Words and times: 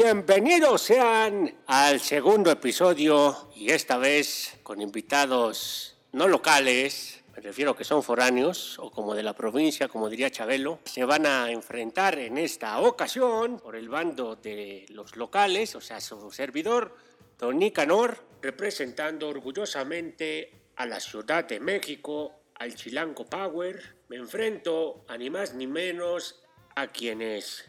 Bienvenidos 0.00 0.82
sean 0.82 1.52
al 1.66 1.98
segundo 1.98 2.52
episodio 2.52 3.50
y 3.56 3.72
esta 3.72 3.98
vez 3.98 4.56
con 4.62 4.80
invitados 4.80 5.96
no 6.12 6.28
locales, 6.28 7.24
me 7.34 7.42
refiero 7.42 7.74
que 7.74 7.82
son 7.82 8.04
foráneos 8.04 8.78
o 8.78 8.92
como 8.92 9.16
de 9.16 9.24
la 9.24 9.34
provincia, 9.34 9.88
como 9.88 10.08
diría 10.08 10.30
Chabelo, 10.30 10.78
se 10.84 11.04
van 11.04 11.26
a 11.26 11.50
enfrentar 11.50 12.16
en 12.16 12.38
esta 12.38 12.78
ocasión 12.78 13.58
por 13.58 13.74
el 13.74 13.88
bando 13.88 14.36
de 14.36 14.86
los 14.90 15.16
locales, 15.16 15.74
o 15.74 15.80
sea, 15.80 16.00
su 16.00 16.30
servidor, 16.30 16.94
Don 17.36 17.58
Nicanor, 17.58 18.22
representando 18.40 19.28
orgullosamente 19.28 20.52
a 20.76 20.86
la 20.86 21.00
Ciudad 21.00 21.42
de 21.42 21.58
México, 21.58 22.34
al 22.54 22.76
Chilango 22.76 23.24
Power. 23.26 23.96
Me 24.10 24.14
enfrento 24.14 25.04
a 25.08 25.18
ni 25.18 25.28
más 25.28 25.54
ni 25.54 25.66
menos 25.66 26.40
a 26.76 26.86
quienes 26.86 27.64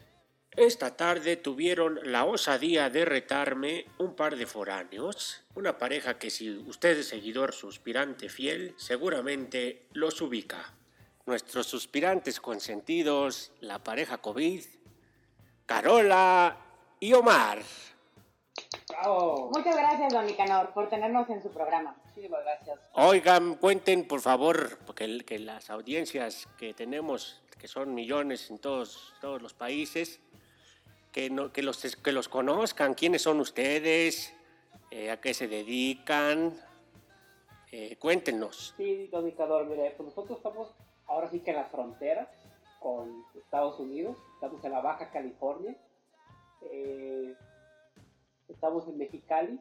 esta 0.56 0.98
tarde 0.98 1.38
tuvieron 1.38 2.00
la 2.04 2.26
osadía 2.26 2.90
de 2.90 3.06
retarme 3.06 3.86
un 3.98 4.16
par 4.16 4.36
de 4.36 4.46
foráneos, 4.46 5.44
una 5.56 5.78
pareja 5.78 6.18
que 6.18 6.30
si 6.30 6.50
usted 6.50 6.98
es 6.98 7.10
seguidor 7.10 7.54
suspirante 7.54 8.30
fiel, 8.30 8.74
seguramente 8.78 9.88
los 9.94 10.22
ubica. 10.22 10.74
Nuestros 11.26 11.68
suspirantes 11.68 12.42
consentidos, 12.42 13.52
la 13.62 13.80
pareja 13.80 14.18
COVID, 14.18 14.64
Carola 15.66 16.58
y 17.00 17.14
Omar. 17.14 17.62
Muchas 19.52 19.76
gracias, 19.76 20.12
don 20.12 20.26
Nicanor, 20.26 20.74
por 20.74 20.90
tenernos 20.90 21.30
en 21.30 21.42
su 21.42 21.50
programa. 21.52 21.96
Muchísimas 22.06 22.44
gracias. 22.44 22.80
Oigan, 22.94 23.56
cuenten 23.56 24.08
por 24.08 24.20
favor, 24.20 24.80
porque 24.86 25.24
que 25.26 25.40
las 25.40 25.70
audiencias 25.70 26.48
que 26.58 26.74
tenemos, 26.74 27.42
que 27.60 27.68
son 27.68 27.94
millones 27.94 28.50
en 28.50 28.58
todos, 28.58 29.14
todos 29.22 29.42
los 29.42 29.54
países, 29.54 30.20
que, 31.12 31.30
no, 31.30 31.52
que, 31.52 31.64
los, 31.64 31.96
que 31.96 32.12
los 32.12 32.30
conozcan, 32.30 32.94
quiénes 32.94 33.22
son 33.22 33.40
ustedes, 33.40 34.34
eh, 34.92 35.12
a 35.12 35.20
qué 35.20 35.34
se 35.34 35.48
dedican, 35.48 36.54
eh, 37.72 37.98
cuéntenos. 37.98 38.74
Sí, 38.78 39.08
don 39.12 39.26
Nicador, 39.26 39.66
mire, 39.66 39.94
pues 39.96 40.10
nosotros 40.10 40.38
estamos 40.38 40.74
ahora 41.06 41.30
sí 41.30 41.40
que 41.40 41.52
en 41.52 41.58
la 41.58 41.66
frontera 41.66 42.32
con 42.80 43.26
Estados 43.36 43.80
Unidos, 43.80 44.18
estamos 44.36 44.64
en 44.64 44.72
la 44.72 44.82
Baja 44.82 45.12
California, 45.12 45.76
eh, 46.72 47.36
estamos 48.48 48.88
en 48.88 48.98
Mexicali, 48.98 49.60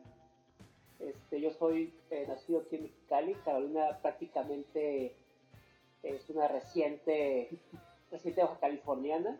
este, 1.00 1.40
yo 1.40 1.50
soy 1.52 1.92
eh, 2.10 2.26
nacido 2.26 2.60
aquí 2.60 2.76
en 2.76 2.82
Mexicali, 2.84 3.34
Carolina 3.44 3.98
prácticamente 4.00 5.14
es 6.02 6.30
una 6.30 6.48
reciente, 6.48 7.50
reciente 8.10 8.42
baja 8.42 8.58
californiana, 8.58 9.38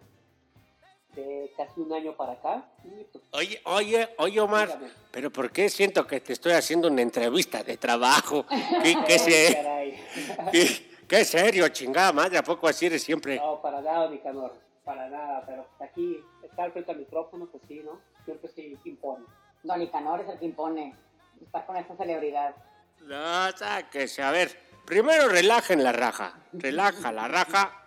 de 1.23 1.53
casi 1.57 1.81
un 1.81 1.93
año 1.93 2.17
para 2.17 2.33
acá. 2.33 2.65
Pues, 3.13 3.25
oye, 3.33 3.61
oye, 3.65 4.09
oye 4.19 4.41
Omar, 4.41 4.69
dígame. 4.69 4.91
pero 5.11 5.31
¿por 5.31 5.51
qué 5.51 5.69
siento 5.69 6.07
que 6.07 6.21
te 6.21 6.33
estoy 6.33 6.53
haciendo 6.53 6.89
una 6.89 7.03
entrevista 7.03 7.63
de 7.63 7.77
trabajo? 7.77 8.47
¿Qué, 8.83 8.97
qué, 9.07 9.19
se, 9.19 9.97
¿Qué, 10.53 10.91
qué 11.09 11.25
serio, 11.25 11.69
chingada 11.69 12.13
madre? 12.13 12.39
¿A 12.39 12.43
poco 12.43 12.69
así 12.69 12.87
eres 12.87 13.03
siempre? 13.03 13.37
No, 13.37 13.61
para 13.61 13.81
nada, 13.81 14.09
Nicanor, 14.11 14.55
para 14.85 15.09
nada, 15.09 15.45
pero 15.47 15.67
aquí 15.81 16.19
estar 16.43 16.71
frente 16.73 16.93
al 16.93 16.99
micrófono, 16.99 17.47
pues 17.47 17.63
sí, 17.69 17.83
¿no? 17.85 18.01
Siempre 18.25 18.51
sí 18.55 18.77
impone. 18.85 19.25
No, 19.65 19.77
Nicanor 19.77 20.21
es 20.21 20.29
el 20.29 20.39
que 20.39 20.47
impone, 20.47 20.95
estar 21.43 21.67
con 21.67 21.77
esta 21.77 21.97
celebridad. 21.97 22.55
No, 23.03 23.51
sáquese, 23.57 24.23
a 24.23 24.31
ver, 24.31 24.57
primero 24.85 25.29
relajen 25.29 25.83
la 25.85 25.93
raja, 25.93 26.39
relaja 26.53 27.13
la 27.13 27.29
raja 27.29 27.78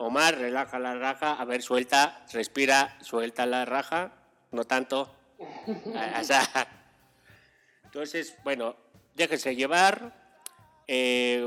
Omar, 0.00 0.38
relaja 0.38 0.78
la 0.78 0.94
raja. 0.94 1.34
A 1.34 1.44
ver, 1.44 1.60
suelta, 1.60 2.24
respira, 2.32 2.96
suelta 3.02 3.44
la 3.44 3.66
raja. 3.66 4.12
No 4.50 4.64
tanto. 4.64 5.14
Entonces, 7.84 8.34
bueno, 8.42 8.76
déjense 9.14 9.54
llevar. 9.54 10.14
Eh, 10.86 11.46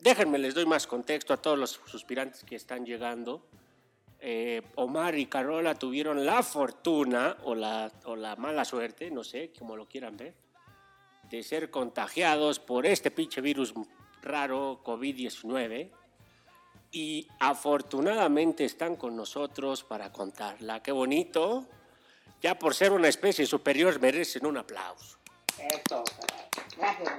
déjenme, 0.00 0.38
les 0.38 0.54
doy 0.54 0.64
más 0.64 0.86
contexto 0.86 1.34
a 1.34 1.36
todos 1.36 1.58
los 1.58 1.78
suspirantes 1.84 2.42
que 2.42 2.56
están 2.56 2.86
llegando. 2.86 3.46
Eh, 4.18 4.62
Omar 4.76 5.18
y 5.18 5.26
Carola 5.26 5.74
tuvieron 5.74 6.24
la 6.24 6.42
fortuna 6.42 7.36
o 7.44 7.54
la, 7.54 7.92
o 8.04 8.16
la 8.16 8.34
mala 8.36 8.64
suerte, 8.64 9.10
no 9.10 9.22
sé, 9.24 9.52
como 9.58 9.76
lo 9.76 9.86
quieran 9.86 10.16
ver, 10.16 10.32
de 11.28 11.42
ser 11.42 11.70
contagiados 11.70 12.60
por 12.60 12.86
este 12.86 13.10
pinche 13.10 13.42
virus 13.42 13.74
raro 14.22 14.82
COVID-19 14.82 15.99
y 16.92 17.28
afortunadamente 17.38 18.64
están 18.64 18.96
con 18.96 19.16
nosotros 19.16 19.84
para 19.84 20.12
contarla. 20.12 20.82
Qué 20.82 20.92
bonito. 20.92 21.66
Ya 22.42 22.58
por 22.58 22.74
ser 22.74 22.92
una 22.92 23.08
especie 23.08 23.46
superior 23.46 24.00
merecen 24.00 24.46
un 24.46 24.56
aplauso. 24.56 25.18
Eso, 25.58 26.02
gracias, 26.76 27.12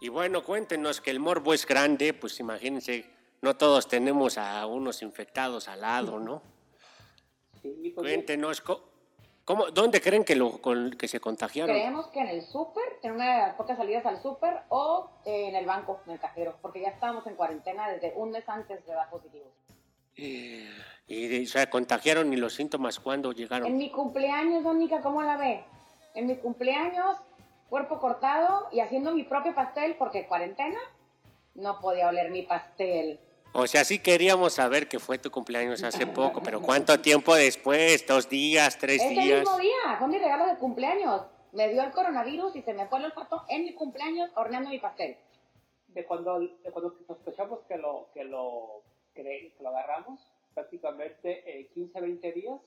Y 0.00 0.08
bueno, 0.08 0.42
cuéntenos 0.42 1.00
que 1.00 1.10
el 1.10 1.20
morbo 1.20 1.54
es 1.54 1.64
grande, 1.64 2.12
pues 2.12 2.40
imagínense, 2.40 3.08
no 3.40 3.56
todos 3.56 3.86
tenemos 3.86 4.36
a 4.36 4.66
unos 4.66 5.02
infectados 5.02 5.68
al 5.68 5.82
lado, 5.82 6.18
¿no? 6.18 6.42
Sí, 7.62 7.92
pues 7.94 7.94
cuéntenos, 7.94 8.62
¿Cómo, 9.44 9.66
¿Dónde 9.70 10.00
creen 10.00 10.24
que, 10.24 10.36
lo, 10.36 10.60
que 10.98 11.08
se 11.08 11.18
contagiaron? 11.18 11.74
Creemos 11.74 12.06
que 12.08 12.20
en 12.20 12.28
el 12.28 12.42
súper, 12.42 12.84
en 13.02 13.12
una 13.12 13.32
de 13.32 13.38
las 13.38 13.54
pocas 13.54 13.76
salidas 13.76 14.06
al 14.06 14.22
súper 14.22 14.60
o 14.68 15.10
en 15.24 15.56
el 15.56 15.66
banco, 15.66 16.00
en 16.06 16.12
el 16.12 16.20
cajero, 16.20 16.56
porque 16.62 16.80
ya 16.80 16.88
estábamos 16.88 17.26
en 17.26 17.34
cuarentena 17.34 17.88
desde 17.88 18.12
un 18.16 18.30
mes 18.30 18.48
antes 18.48 18.84
de 18.86 18.92
dar 18.92 19.10
positivos. 19.10 19.48
Y, 20.14 20.66
y 21.08 21.44
o 21.44 21.48
sea, 21.48 21.68
contagiaron 21.68 22.32
y 22.32 22.36
los 22.36 22.54
síntomas 22.54 23.00
cuando 23.00 23.32
llegaron. 23.32 23.66
En 23.66 23.78
mi 23.78 23.90
cumpleaños, 23.90 24.62
Donica, 24.62 25.00
¿cómo 25.00 25.22
la 25.22 25.36
ve? 25.36 25.64
En 26.14 26.26
mi 26.26 26.36
cumpleaños, 26.36 27.16
cuerpo 27.68 27.98
cortado 27.98 28.68
y 28.72 28.80
haciendo 28.80 29.14
mi 29.14 29.22
propio 29.22 29.54
pastel 29.54 29.96
porque 29.96 30.26
cuarentena 30.26 30.78
no 31.54 31.80
podía 31.80 32.08
oler 32.08 32.30
mi 32.30 32.42
pastel. 32.42 33.20
O 33.52 33.66
sea, 33.66 33.84
sí 33.84 33.98
queríamos 33.98 34.54
saber 34.54 34.88
que 34.88 35.00
fue 35.00 35.18
tu 35.18 35.30
cumpleaños 35.30 35.82
hace 35.82 36.06
poco, 36.06 36.40
pero 36.42 36.62
¿cuánto 36.62 37.00
tiempo 37.00 37.34
después? 37.34 38.06
¿Dos 38.06 38.28
días? 38.28 38.78
¿Tres 38.78 39.02
Ese 39.02 39.08
días? 39.10 39.40
mismo 39.40 39.58
día, 39.58 39.96
fue 39.98 40.08
mi 40.08 40.18
regalo 40.18 40.46
de 40.46 40.56
cumpleaños. 40.56 41.22
Me 41.52 41.68
dio 41.68 41.82
el 41.82 41.90
coronavirus 41.90 42.54
y 42.54 42.62
se 42.62 42.72
me 42.74 42.86
fue 42.86 43.00
el 43.00 43.06
olfato 43.06 43.44
en 43.48 43.64
mi 43.64 43.74
cumpleaños 43.74 44.30
horneando 44.36 44.70
mi 44.70 44.78
pastel. 44.78 45.16
De 45.88 46.04
cuando, 46.04 46.38
de 46.38 46.70
cuando 46.70 46.94
sospechamos 47.08 47.58
que 47.66 47.76
lo, 47.76 48.08
que 48.14 48.22
lo, 48.22 48.84
que, 49.14 49.22
que 49.56 49.62
lo 49.62 49.70
agarramos, 49.70 50.20
prácticamente 50.54 51.42
eh, 51.44 51.68
15, 51.74 52.00
20 52.00 52.32
días 52.32 52.60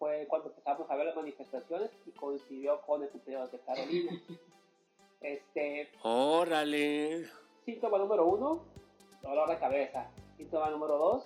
fue 0.00 0.26
cuando 0.28 0.48
empezamos 0.48 0.90
a 0.90 0.96
ver 0.96 1.06
las 1.06 1.16
manifestaciones 1.16 1.90
y 2.06 2.10
coincidió 2.10 2.80
con 2.82 3.04
el 3.04 3.08
cumpleaños 3.10 3.52
de 3.52 3.60
Carolina. 3.60 4.20
este, 5.20 5.88
Órale. 6.02 7.28
Síntoma 7.64 7.98
número 7.98 8.26
uno, 8.26 8.64
dolor 9.22 9.48
de 9.48 9.58
cabeza. 9.58 10.10
Síntoma 10.36 10.70
número 10.70 10.98
dos, 10.98 11.24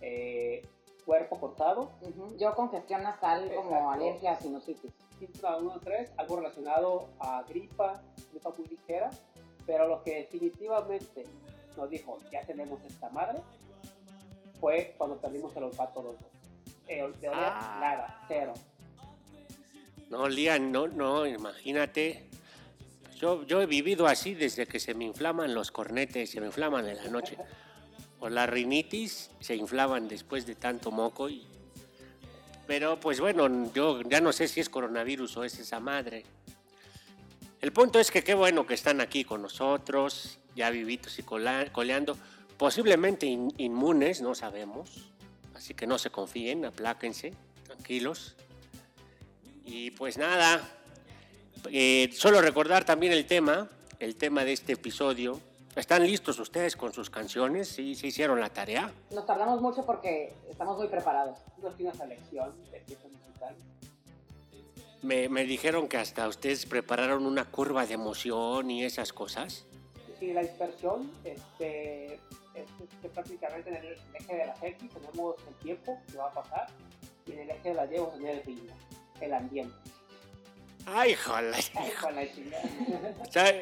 eh, 0.00 0.62
cuerpo 1.04 1.38
cortado. 1.40 1.90
Uh 2.00 2.08
-huh. 2.08 2.38
Yo 2.38 2.54
congestión 2.54 3.02
nasal 3.02 3.50
como 3.54 3.90
alergia, 3.90 4.36
sinusitis. 4.36 4.92
Síntoma 5.18 5.58
número 5.58 5.80
tres, 5.80 6.10
algo 6.16 6.36
relacionado 6.36 7.08
a 7.20 7.42
gripa, 7.48 8.02
gripa 8.30 8.50
muy 8.56 8.66
ligera. 8.68 9.10
Pero 9.66 9.88
lo 9.88 10.02
que 10.02 10.16
definitivamente 10.16 11.24
nos 11.76 11.88
dijo, 11.88 12.18
ya 12.30 12.40
tenemos 12.42 12.82
esta 12.84 13.08
madre, 13.10 13.40
fue 14.60 14.94
cuando 14.98 15.16
perdimos 15.16 15.56
el 15.56 15.64
olfato 15.64 16.02
los 16.02 16.20
dos. 16.20 16.30
Eh, 16.86 17.10
de 17.20 17.28
Ah. 17.28 17.78
nada, 17.80 18.24
cero. 18.28 18.52
No, 20.10 20.28
Lian, 20.28 20.70
no, 20.70 20.86
no, 20.86 21.26
imagínate. 21.26 22.28
Yo, 23.16 23.42
yo 23.44 23.62
he 23.62 23.66
vivido 23.66 24.06
así 24.06 24.34
desde 24.34 24.66
que 24.66 24.78
se 24.78 24.92
me 24.92 25.04
inflaman 25.06 25.54
los 25.54 25.70
cornetes, 25.70 26.30
se 26.30 26.40
me 26.40 26.46
inflaman 26.46 26.86
en 26.88 26.96
la 26.98 27.08
noche. 27.08 27.36
La 28.30 28.46
rinitis 28.46 29.30
se 29.40 29.56
inflaban 29.56 30.08
después 30.08 30.46
de 30.46 30.54
tanto 30.54 30.90
moco. 30.90 31.28
Y... 31.28 31.46
Pero 32.66 32.98
pues 32.98 33.20
bueno, 33.20 33.72
yo 33.72 34.00
ya 34.02 34.20
no 34.20 34.32
sé 34.32 34.48
si 34.48 34.60
es 34.60 34.68
coronavirus 34.68 35.36
o 35.36 35.44
es 35.44 35.58
esa 35.58 35.80
madre. 35.80 36.24
El 37.60 37.72
punto 37.72 37.98
es 37.98 38.10
que 38.10 38.22
qué 38.22 38.34
bueno 38.34 38.66
que 38.66 38.74
están 38.74 39.00
aquí 39.00 39.24
con 39.24 39.42
nosotros, 39.42 40.38
ya 40.54 40.70
vivitos 40.70 41.18
y 41.18 41.22
coleando, 41.22 42.16
posiblemente 42.58 43.26
in- 43.26 43.52
inmunes, 43.58 44.20
no 44.20 44.34
sabemos. 44.34 45.10
Así 45.54 45.72
que 45.74 45.86
no 45.86 45.98
se 45.98 46.10
confíen, 46.10 46.64
apláquense, 46.64 47.32
tranquilos. 47.64 48.34
Y 49.64 49.92
pues 49.92 50.18
nada, 50.18 50.60
eh, 51.70 52.10
solo 52.12 52.42
recordar 52.42 52.84
también 52.84 53.12
el 53.12 53.24
tema, 53.24 53.70
el 53.98 54.16
tema 54.16 54.44
de 54.44 54.52
este 54.52 54.72
episodio. 54.72 55.40
¿Están 55.76 56.06
listos 56.06 56.38
ustedes 56.38 56.76
con 56.76 56.92
sus 56.92 57.10
canciones? 57.10 57.68
¿Sí, 57.68 57.96
sí 57.96 58.06
hicieron 58.08 58.38
la 58.38 58.48
tarea? 58.48 58.92
Nos 59.10 59.26
tardamos 59.26 59.60
mucho 59.60 59.84
porque 59.84 60.32
estamos 60.48 60.78
muy 60.78 60.86
preparados. 60.86 61.38
Una 61.58 61.72
fina 61.72 61.92
selección 61.92 62.54
de 62.70 62.78
piezas 62.80 63.10
musicales. 63.10 63.58
Me, 65.02 65.28
me 65.28 65.44
dijeron 65.44 65.88
que 65.88 65.96
hasta 65.96 66.28
ustedes 66.28 66.64
prepararon 66.66 67.26
una 67.26 67.44
curva 67.44 67.86
de 67.86 67.94
emoción 67.94 68.70
y 68.70 68.84
esas 68.84 69.12
cosas. 69.12 69.66
Sí, 70.20 70.32
la 70.32 70.42
dispersión, 70.42 71.10
este, 71.24 72.14
es, 72.14 72.68
este, 72.80 73.08
prácticamente 73.08 73.70
en 73.70 73.76
el 73.76 73.98
eje 74.14 74.36
de 74.36 74.46
las 74.46 74.62
X 74.62 74.90
tenemos 74.92 75.34
el 75.48 75.54
tiempo 75.56 75.98
que 76.08 76.16
va 76.16 76.28
a 76.28 76.32
pasar 76.32 76.68
y 77.26 77.32
en 77.32 77.40
el 77.40 77.50
eje 77.50 77.70
de 77.70 77.74
las 77.74 77.90
Y 77.90 77.96
vamos 77.96 78.14
a 78.14 78.16
tener 78.16 78.36
el 78.36 78.44
ritmo, 78.44 78.74
el 79.20 79.34
ambiente. 79.34 79.74
Ay, 80.86 81.14
joder. 81.14 81.54
Ay, 81.74 82.32
chingada. 82.32 82.62
O 83.28 83.32
sea, 83.32 83.52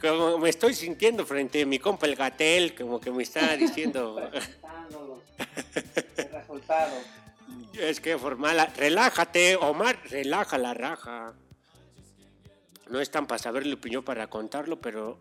como 0.00 0.38
me 0.38 0.50
estoy 0.50 0.74
sintiendo 0.74 1.24
frente 1.24 1.62
a 1.62 1.66
mi 1.66 1.78
compa 1.78 2.06
el 2.06 2.16
Gatel, 2.16 2.74
como 2.74 3.00
que 3.00 3.10
me 3.10 3.22
está 3.22 3.56
diciendo. 3.56 4.18
El 6.16 6.30
resultado. 6.30 6.96
es 7.78 8.00
que 8.00 8.18
formal, 8.18 8.72
relájate, 8.76 9.56
Omar, 9.56 9.98
relaja 10.10 10.58
la 10.58 10.74
raja. 10.74 11.34
No 12.88 13.00
están 13.00 13.26
para 13.26 13.38
saberlo 13.38 13.78
yo 13.80 14.04
para 14.04 14.28
contarlo, 14.28 14.80
pero 14.80 15.18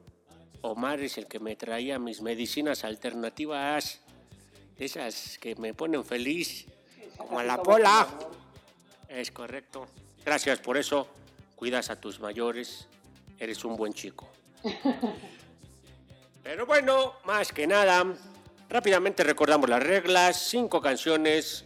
Omar 0.61 0.99
es 1.01 1.17
el 1.17 1.27
que 1.27 1.39
me 1.39 1.55
traía 1.55 1.99
mis 1.99 2.21
medicinas 2.21 2.83
alternativas, 2.83 4.01
esas 4.77 5.37
que 5.39 5.55
me 5.55 5.73
ponen 5.73 6.05
feliz, 6.05 6.65
como 7.17 7.39
a 7.39 7.43
la 7.43 7.61
pola. 7.61 8.07
Es 9.09 9.31
correcto. 9.31 9.87
Gracias 10.25 10.59
por 10.59 10.77
eso. 10.77 11.07
Cuidas 11.55 11.89
a 11.89 11.99
tus 11.99 12.19
mayores. 12.19 12.87
Eres 13.39 13.63
un 13.63 13.75
buen 13.77 13.93
chico. 13.93 14.27
Pero 16.43 16.65
bueno, 16.65 17.13
más 17.25 17.51
que 17.51 17.67
nada, 17.67 18.05
rápidamente 18.69 19.23
recordamos 19.23 19.69
las 19.69 19.81
reglas. 19.81 20.37
Cinco 20.49 20.81
canciones 20.81 21.65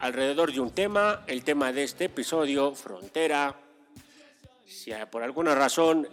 alrededor 0.00 0.52
de 0.52 0.60
un 0.60 0.70
tema. 0.70 1.24
El 1.26 1.44
tema 1.44 1.72
de 1.72 1.84
este 1.84 2.04
episodio, 2.06 2.74
Frontera. 2.74 3.56
Si 4.66 4.92
por 5.10 5.22
alguna 5.22 5.54
razón 5.54 6.08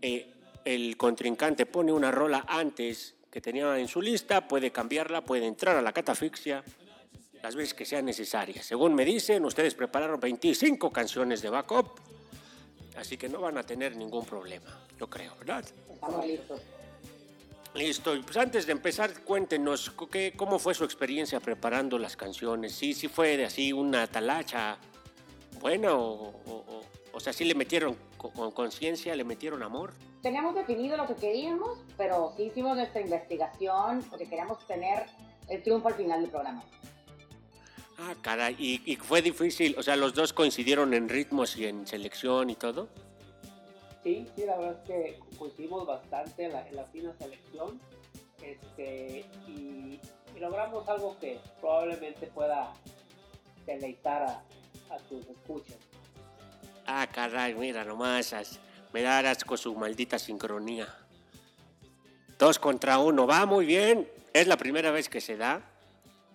eh, 0.00 0.32
el 0.64 0.96
contrincante 0.96 1.66
pone 1.66 1.92
una 1.92 2.10
rola 2.10 2.44
antes 2.48 3.14
que 3.30 3.40
tenía 3.40 3.78
en 3.78 3.88
su 3.88 4.02
lista, 4.02 4.46
puede 4.46 4.70
cambiarla, 4.70 5.22
puede 5.22 5.46
entrar 5.46 5.76
a 5.76 5.82
la 5.82 5.92
catafixia 5.92 6.62
las 7.42 7.56
veces 7.56 7.74
que 7.74 7.84
sean 7.84 8.04
necesarias. 8.04 8.66
Según 8.66 8.94
me 8.94 9.04
dicen, 9.04 9.44
ustedes 9.44 9.74
prepararon 9.74 10.20
25 10.20 10.92
canciones 10.92 11.42
de 11.42 11.50
backup, 11.50 11.98
así 12.96 13.16
que 13.16 13.28
no 13.28 13.40
van 13.40 13.58
a 13.58 13.62
tener 13.62 13.96
ningún 13.96 14.24
problema, 14.24 14.66
yo 14.98 15.08
creo, 15.08 15.34
¿verdad? 15.38 15.64
Estamos 15.90 16.26
listos. 16.26 16.60
Listo, 17.74 18.12
pues 18.22 18.36
antes 18.36 18.66
de 18.66 18.72
empezar, 18.72 19.22
cuéntenos 19.24 19.92
qué, 20.10 20.34
cómo 20.36 20.58
fue 20.58 20.74
su 20.74 20.84
experiencia 20.84 21.40
preparando 21.40 21.98
las 21.98 22.16
canciones. 22.16 22.74
Sí, 22.74 22.92
sí 22.92 23.08
fue 23.08 23.36
de 23.38 23.46
así 23.46 23.72
una 23.72 24.06
talacha 24.06 24.76
buena 25.60 25.94
o, 25.94 26.28
o, 26.28 26.52
o- 26.68 26.82
o 27.14 27.20
sea, 27.20 27.32
sí 27.32 27.44
le 27.44 27.54
metieron 27.54 27.96
co- 28.18 28.30
con 28.30 28.50
conciencia, 28.50 29.14
le 29.16 29.24
metieron 29.24 29.62
amor. 29.62 29.94
Teníamos 30.22 30.54
definido 30.54 30.96
lo 30.98 31.06
que 31.06 31.14
queríamos, 31.14 31.78
pero 31.96 32.32
sí 32.36 32.44
hicimos 32.44 32.76
nuestra 32.76 33.00
investigación 33.00 34.02
porque 34.08 34.26
queríamos 34.26 34.66
tener 34.66 35.06
el 35.48 35.62
triunfo 35.62 35.88
al 35.88 35.94
final 35.94 36.20
del 36.22 36.30
programa. 36.30 36.62
Ah, 37.98 38.14
caray, 38.20 38.56
y, 38.58 38.82
y 38.90 38.96
fue 38.96 39.22
difícil, 39.22 39.76
o 39.78 39.82
sea, 39.82 39.96
los 39.96 40.14
dos 40.14 40.32
coincidieron 40.32 40.92
en 40.94 41.08
ritmos 41.08 41.56
y 41.56 41.66
en 41.66 41.86
selección 41.86 42.50
y 42.50 42.56
todo. 42.56 42.88
Sí, 44.02 44.26
sí, 44.34 44.44
la 44.44 44.56
verdad 44.58 44.80
es 44.82 44.88
que 44.88 45.20
coincidimos 45.38 45.86
bastante 45.86 46.46
en 46.46 46.52
la, 46.52 46.68
en 46.68 46.76
la 46.76 46.84
fina 46.86 47.14
selección 47.18 47.80
este, 48.42 49.24
y, 49.46 50.00
y 50.34 50.40
logramos 50.40 50.88
algo 50.88 51.16
que 51.20 51.38
probablemente 51.60 52.26
pueda 52.26 52.72
deleitar 53.66 54.22
a, 54.22 54.42
a 54.92 54.98
tus 55.08 55.24
escuchas. 55.26 55.76
Ah, 56.86 57.06
caray, 57.06 57.54
mira 57.54 57.84
nomás, 57.84 58.34
me 58.92 59.02
da 59.02 59.20
asco 59.30 59.56
su 59.56 59.74
maldita 59.76 60.18
sincronía. 60.18 60.88
Dos 62.38 62.58
contra 62.58 62.98
uno, 62.98 63.26
va 63.26 63.46
muy 63.46 63.64
bien. 63.64 64.10
Es 64.32 64.48
la 64.48 64.56
primera 64.56 64.90
vez 64.90 65.08
que 65.08 65.20
se 65.20 65.36
da. 65.36 65.62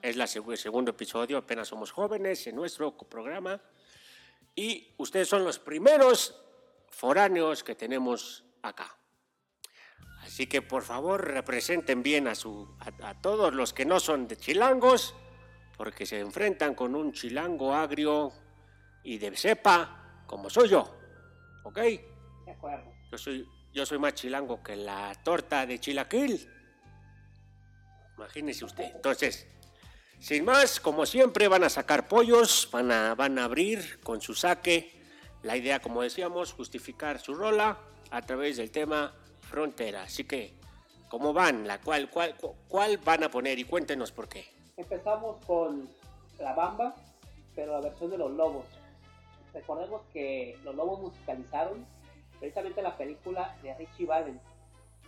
Es 0.01 0.15
la 0.15 0.25
seg- 0.25 0.49
el 0.51 0.57
segundo 0.57 0.91
episodio, 0.91 1.37
apenas 1.37 1.67
somos 1.67 1.91
jóvenes 1.91 2.45
en 2.47 2.55
nuestro 2.55 2.95
programa. 2.97 3.61
Y 4.55 4.93
ustedes 4.97 5.27
son 5.27 5.43
los 5.43 5.59
primeros 5.59 6.35
foráneos 6.89 7.63
que 7.63 7.75
tenemos 7.75 8.43
acá. 8.61 8.95
Así 10.21 10.47
que 10.47 10.61
por 10.61 10.83
favor 10.83 11.25
representen 11.25 12.03
bien 12.03 12.27
a, 12.27 12.35
su, 12.35 12.75
a, 12.79 13.09
a 13.09 13.21
todos 13.21 13.53
los 13.53 13.73
que 13.73 13.85
no 13.85 13.99
son 13.99 14.27
de 14.27 14.35
chilangos, 14.37 15.15
porque 15.77 16.05
se 16.05 16.19
enfrentan 16.19 16.73
con 16.75 16.95
un 16.95 17.11
chilango 17.13 17.73
agrio 17.73 18.31
y 19.03 19.17
de 19.19 19.35
cepa, 19.37 20.23
como 20.25 20.49
soy 20.49 20.69
yo. 20.69 20.95
¿Ok? 21.63 21.77
De 21.77 22.51
acuerdo. 22.51 22.91
Yo 23.11 23.17
soy, 23.17 23.47
yo 23.73 23.85
soy 23.85 23.99
más 23.99 24.15
chilango 24.15 24.61
que 24.63 24.75
la 24.75 25.13
torta 25.23 25.65
de 25.65 25.79
chilaquil. 25.79 26.49
Imagínese 28.17 28.65
usted. 28.65 28.95
Entonces, 28.95 29.47
sin 30.19 30.45
más, 30.45 30.79
como 30.79 31.05
siempre, 31.05 31.47
van 31.47 31.63
a 31.63 31.69
sacar 31.69 32.07
pollos, 32.07 32.69
van 32.71 32.91
a, 32.91 33.15
van 33.15 33.37
a 33.39 33.45
abrir 33.45 33.99
con 34.01 34.21
su 34.21 34.33
saque. 34.33 34.91
La 35.43 35.55
idea, 35.55 35.79
como 35.79 36.01
decíamos, 36.01 36.53
justificar 36.53 37.19
su 37.19 37.35
rola 37.35 37.77
a 38.09 38.21
través 38.21 38.57
del 38.57 38.71
tema 38.71 39.13
frontera. 39.41 40.03
Así 40.03 40.23
que, 40.23 40.53
¿cómo 41.09 41.31
van? 41.33 41.67
La 41.67 41.79
cual, 41.79 42.09
cuál, 42.09 42.35
cu- 42.35 42.55
¿Cuál 42.67 42.97
van 42.97 43.23
a 43.23 43.31
poner? 43.31 43.57
Y 43.59 43.63
cuéntenos 43.63 44.11
por 44.11 44.27
qué. 44.27 44.45
Empezamos 44.75 45.43
con 45.45 45.87
La 46.39 46.53
Bamba, 46.53 46.95
pero 47.55 47.73
la 47.73 47.81
versión 47.81 48.09
de 48.09 48.17
los 48.17 48.31
lobos. 48.31 48.65
Recordemos 49.53 50.01
que 50.11 50.57
los 50.63 50.75
lobos 50.75 50.99
musicalizaron 51.01 51.85
precisamente 52.39 52.81
la 52.81 52.97
película 52.97 53.55
de 53.63 53.73
Richie 53.75 54.05
Valens 54.05 54.41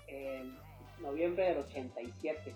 en 0.08 0.58
noviembre 1.02 1.46
del 1.46 1.58
87. 1.60 2.54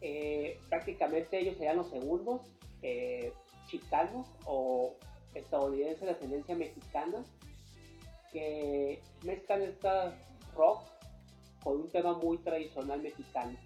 Eh, 0.00 0.60
prácticamente 0.68 1.38
ellos 1.38 1.56
serían 1.56 1.76
los 1.76 1.88
segundos 1.88 2.42
eh, 2.82 3.32
chicanos 3.66 4.26
o 4.44 4.94
estadounidenses 5.34 6.02
de 6.02 6.10
ascendencia 6.10 6.54
mexicana 6.54 7.24
que 8.32 9.00
mezclan 9.24 9.62
esta 9.62 10.16
rock 10.54 10.82
con 11.62 11.80
un 11.80 11.88
tema 11.88 12.14
muy 12.14 12.38
tradicional 12.38 13.02
mexicano. 13.02 13.56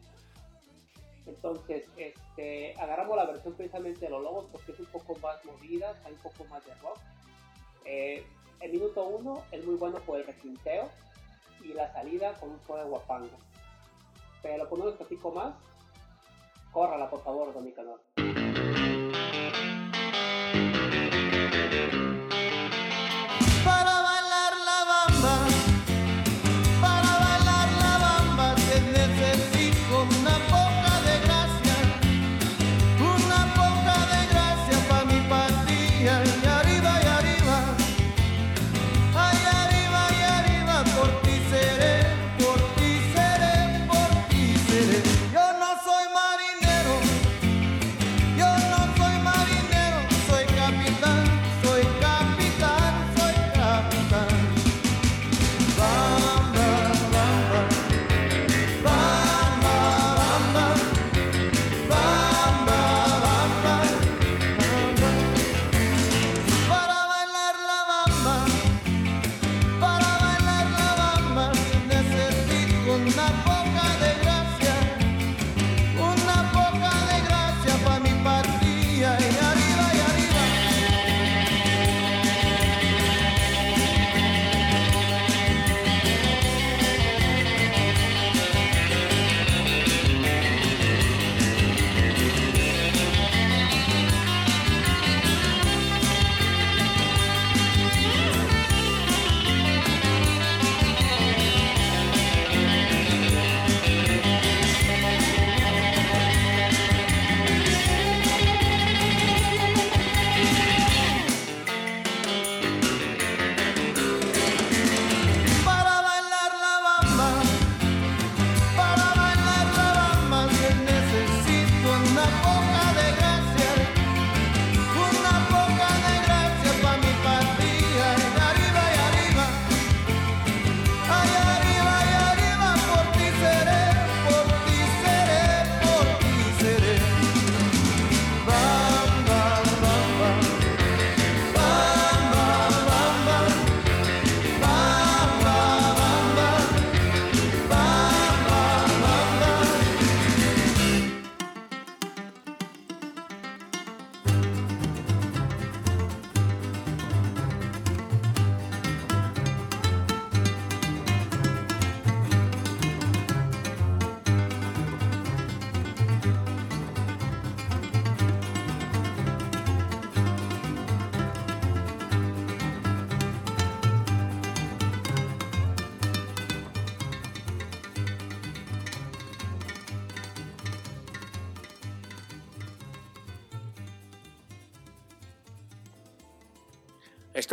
Entonces, 1.26 1.84
este, 1.96 2.75
agarramos 2.80 3.16
la 3.16 3.26
versión 3.26 3.54
precisamente 3.54 4.06
de 4.06 4.10
los 4.10 4.22
lobos 4.22 4.46
porque 4.50 4.72
es 4.72 4.80
un 4.80 4.87
poco 4.87 5.16
más 5.16 5.44
movida, 5.44 5.94
hay 6.04 6.12
un 6.12 6.18
poco 6.18 6.44
más 6.46 6.64
de 6.64 6.75
rock. 6.76 6.99
Eh, 7.84 8.25
el 8.60 8.72
minuto 8.72 9.04
uno 9.06 9.42
es 9.52 9.64
muy 9.64 9.76
bueno 9.76 9.99
por 10.00 10.18
el 10.18 10.26
requinteo 10.26 10.88
y 11.62 11.68
la 11.68 11.92
salida 11.92 12.34
con 12.34 12.50
un 12.50 12.60
solo 12.66 12.82
de 12.82 12.88
guapango. 12.88 13.38
Pero 14.42 14.68
con 14.68 14.82
un 14.82 14.96
platico 14.96 15.30
más, 15.30 15.54
córrala 16.72 17.08
por 17.08 17.22
favor, 17.22 17.52
don. 17.52 18.00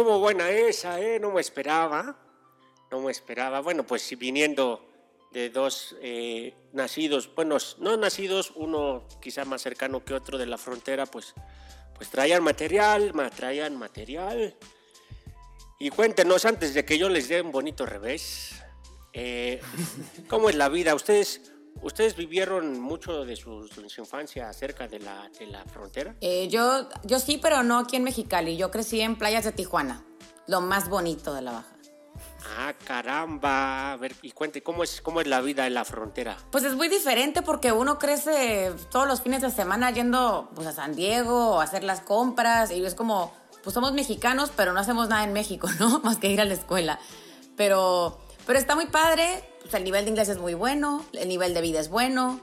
Estuvo 0.07 0.21
buena 0.21 0.49
esa, 0.49 1.01
¿eh? 1.01 1.19
No 1.19 1.31
me 1.31 1.41
esperaba. 1.41 2.15
No 2.89 3.01
me 3.01 3.11
esperaba. 3.11 3.59
Bueno, 3.59 3.85
pues 3.85 4.17
viniendo 4.17 4.87
de 5.33 5.49
dos 5.49 5.97
eh, 6.01 6.53
nacidos, 6.71 7.29
bueno, 7.35 7.57
no 7.79 7.97
nacidos, 7.97 8.53
uno 8.55 9.05
quizá 9.21 9.43
más 9.43 9.61
cercano 9.61 10.05
que 10.05 10.13
otro 10.13 10.37
de 10.37 10.45
la 10.45 10.57
frontera, 10.57 11.07
pues, 11.07 11.33
pues 11.93 12.09
traían 12.09 12.41
material, 12.41 13.11
traían 13.35 13.75
material. 13.75 14.55
Y 15.77 15.89
cuéntenos, 15.89 16.45
antes 16.45 16.73
de 16.73 16.85
que 16.85 16.97
yo 16.97 17.09
les 17.09 17.27
dé 17.27 17.41
un 17.41 17.51
bonito 17.51 17.85
revés, 17.85 18.63
eh, 19.11 19.59
¿cómo 20.29 20.47
es 20.47 20.55
la 20.55 20.69
vida? 20.69 20.95
¿Ustedes, 20.95 21.51
¿Ustedes 21.81 22.15
vivieron 22.15 22.79
mucho 22.79 23.25
de 23.25 23.35
su, 23.35 23.69
infancia 23.97 24.51
cerca 24.53 24.87
de 24.87 24.99
la, 24.99 25.29
de 25.39 25.47
la 25.47 25.63
frontera? 25.65 26.15
Eh, 26.21 26.47
yo, 26.49 26.89
yo 27.03 27.19
sí, 27.19 27.37
pero 27.41 27.63
no 27.63 27.79
aquí 27.79 27.95
en 27.95 28.03
Mexicali. 28.03 28.57
Yo 28.57 28.71
crecí 28.71 29.01
en 29.01 29.15
playas 29.15 29.45
de 29.45 29.51
Tijuana, 29.51 30.03
lo 30.47 30.61
más 30.61 30.89
bonito 30.89 31.33
de 31.33 31.41
la 31.41 31.51
Baja. 31.51 31.77
Ah, 32.57 32.73
caramba. 32.85 33.91
A 33.91 33.97
ver, 33.97 34.15
y 34.21 34.31
cuente, 34.31 34.61
¿cómo 34.61 34.83
es, 34.83 35.01
¿cómo 35.01 35.21
es 35.21 35.27
la 35.27 35.41
vida 35.41 35.67
en 35.67 35.73
la 35.73 35.85
frontera? 35.85 36.37
Pues 36.51 36.63
es 36.63 36.75
muy 36.75 36.87
diferente 36.87 37.41
porque 37.41 37.71
uno 37.71 37.99
crece 37.99 38.73
todos 38.89 39.07
los 39.07 39.21
fines 39.21 39.41
de 39.41 39.51
semana 39.51 39.91
yendo 39.91 40.49
pues, 40.55 40.67
a 40.67 40.71
San 40.71 40.95
Diego 40.95 41.59
a 41.59 41.63
hacer 41.63 41.83
las 41.83 42.01
compras 42.01 42.71
y 42.71 42.83
es 42.83 42.95
como, 42.95 43.33
pues 43.63 43.73
somos 43.73 43.93
mexicanos, 43.93 44.51
pero 44.55 44.73
no 44.73 44.79
hacemos 44.79 45.09
nada 45.09 45.23
en 45.23 45.33
México, 45.33 45.69
¿no? 45.79 45.99
Más 45.99 46.17
que 46.17 46.31
ir 46.31 46.41
a 46.41 46.45
la 46.45 46.53
escuela. 46.53 46.99
Pero, 47.55 48.19
pero 48.45 48.59
está 48.59 48.75
muy 48.75 48.87
padre, 48.87 49.43
pues 49.67 49.79
el 49.79 49.83
nivel 49.83 50.05
de 50.05 50.11
inglés 50.11 50.29
es 50.29 50.37
muy 50.37 50.53
bueno, 50.53 51.05
el 51.11 51.27
nivel 51.27 51.53
de 51.53 51.61
vida 51.61 51.81
es 51.81 51.89
bueno, 51.89 52.39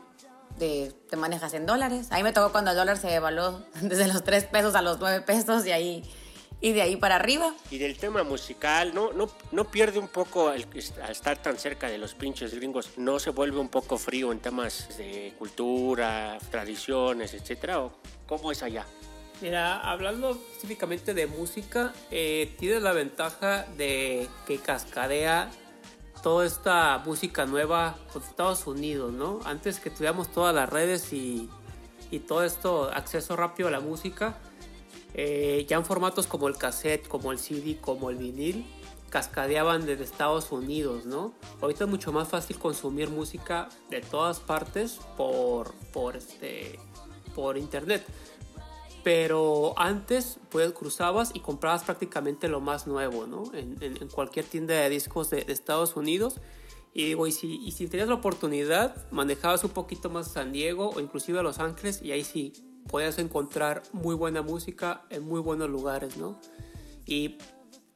de, 0.59 0.93
te 1.09 1.17
manejas 1.17 1.55
en 1.55 1.65
dólares. 1.65 2.09
Ahí 2.11 2.23
me 2.23 2.33
tocó 2.33 2.53
cuando 2.53 2.71
el 2.73 2.77
dólar 2.77 2.99
se 2.99 3.15
evaluó 3.15 3.63
desde 3.81 4.07
los 4.09 4.23
3 4.23 4.45
pesos 4.45 4.75
a 4.75 4.83
los 4.83 4.99
9 5.01 5.23
pesos 5.23 5.67
y 5.67 5.73
ahí 5.73 6.03
y 6.61 6.73
de 6.73 6.83
ahí 6.83 6.97
para 6.97 7.17
arriba. 7.17 7.55
Y 7.71 7.79
del 7.79 7.97
tema 7.97 8.25
musical, 8.25 8.95
¿no, 8.95 9.13
no, 9.13 9.31
no 9.53 9.65
pierde 9.65 9.99
un 9.99 10.09
poco 10.09 10.49
al, 10.49 10.67
estar 11.11 11.39
tan 11.39 11.59
cerca 11.59 11.89
de 11.89 11.99
los 11.99 12.15
pinches 12.15 12.55
gringos? 12.55 12.91
¿No 12.99 13.19
se 13.19 13.31
vuelve 13.31 13.59
un 13.59 13.69
poco 13.69 13.99
frío 13.99 14.31
en 14.31 14.41
temas 14.41 14.97
de 14.97 15.35
cultura, 15.39 16.39
tradiciones, 16.51 17.33
etcétera? 17.35 17.81
¿O 17.81 17.93
cómo 18.27 18.53
es 18.53 18.63
allá? 18.63 18.87
Mira, 19.41 19.81
hablando 19.81 20.31
específicamente 20.31 21.13
de 21.13 21.27
música, 21.27 21.93
eh, 22.11 22.55
tiene 22.59 22.81
la 22.81 22.93
ventaja 22.93 23.67
de 23.77 24.29
que 24.47 24.59
cascadea 24.59 25.51
toda 26.25 26.47
esta 26.47 27.03
música 27.05 27.45
nueva 27.45 27.99
con 28.11 28.23
Estados 28.23 28.67
Unidos, 28.67 29.13
¿no? 29.13 29.41
Antes 29.45 29.79
que 29.79 29.91
tuviéramos 29.91 30.33
todas 30.33 30.55
las 30.55 30.71
redes 30.71 31.13
y, 31.13 31.51
y 32.11 32.21
todo 32.21 32.43
esto, 32.45 32.91
acceso 32.95 33.37
rápido 33.37 33.69
a 33.69 33.71
la 33.71 33.81
música, 33.81 34.39
eh, 35.13 35.67
ya 35.69 35.77
en 35.77 35.85
formatos 35.85 36.27
como 36.27 36.49
el 36.49 36.57
cassette, 36.57 37.07
como 37.09 37.31
el 37.31 37.39
CD, 37.39 37.77
como 37.79 38.09
el 38.09 38.17
vinil, 38.17 38.65
cascadeaban 39.11 39.85
desde 39.85 40.05
Estados 40.05 40.51
Unidos, 40.51 41.05
¿no? 41.05 41.35
Ahorita 41.61 41.85
es 41.85 41.91
mucho 41.91 42.11
más 42.11 42.27
fácil 42.27 42.59
consumir 42.59 43.11
música 43.11 43.69
de 43.91 44.01
todas 44.01 44.41
partes 44.41 45.01
por, 45.19 45.75
por, 45.93 46.17
este, 46.17 46.79
por 47.35 47.59
internet. 47.59 48.03
Pero 49.05 49.79
antes 49.79 50.39
pues, 50.49 50.73
cruzabas 50.73 51.31
y 51.35 51.41
comprabas 51.41 51.85
prácticamente 51.85 52.49
lo 52.49 52.61
más 52.61 52.87
nuevo, 52.87 53.27
¿no? 53.27 53.45
En, 53.53 54.09
cualquier 54.09 54.47
tienda 54.47 54.75
de 54.75 54.89
discos 54.89 55.31
de, 55.31 55.45
Estados 55.49 55.95
Unidos. 55.95 56.41
Y 56.95 57.07
digo, 57.07 57.27
y 57.27 57.33
si, 57.33 57.57
y 57.57 57.73
si 57.73 57.87
tenías 57.87 58.09
la 58.09 58.15
oportunidad, 58.15 59.11
manejabas 59.11 59.63
un 59.65 59.71
poquito 59.71 60.11
más 60.11 60.29
San 60.29 60.53
Diego 60.53 60.91
o 60.91 61.01
inclusive 61.01 61.39
a 61.39 61.43
Los 61.43 61.59
Ángeles 61.59 62.01
y 62.03 62.13
ahí 62.13 62.25
sí 62.25 62.53
puedes 62.89 63.19
encontrar 63.19 63.83
muy 63.93 64.15
buena 64.15 64.43
música 64.43 65.05
en 65.11 65.25
muy 65.25 65.41
buenos 65.41 65.69
lugares, 65.69 66.17
¿no? 66.17 66.41
Y 67.05 67.37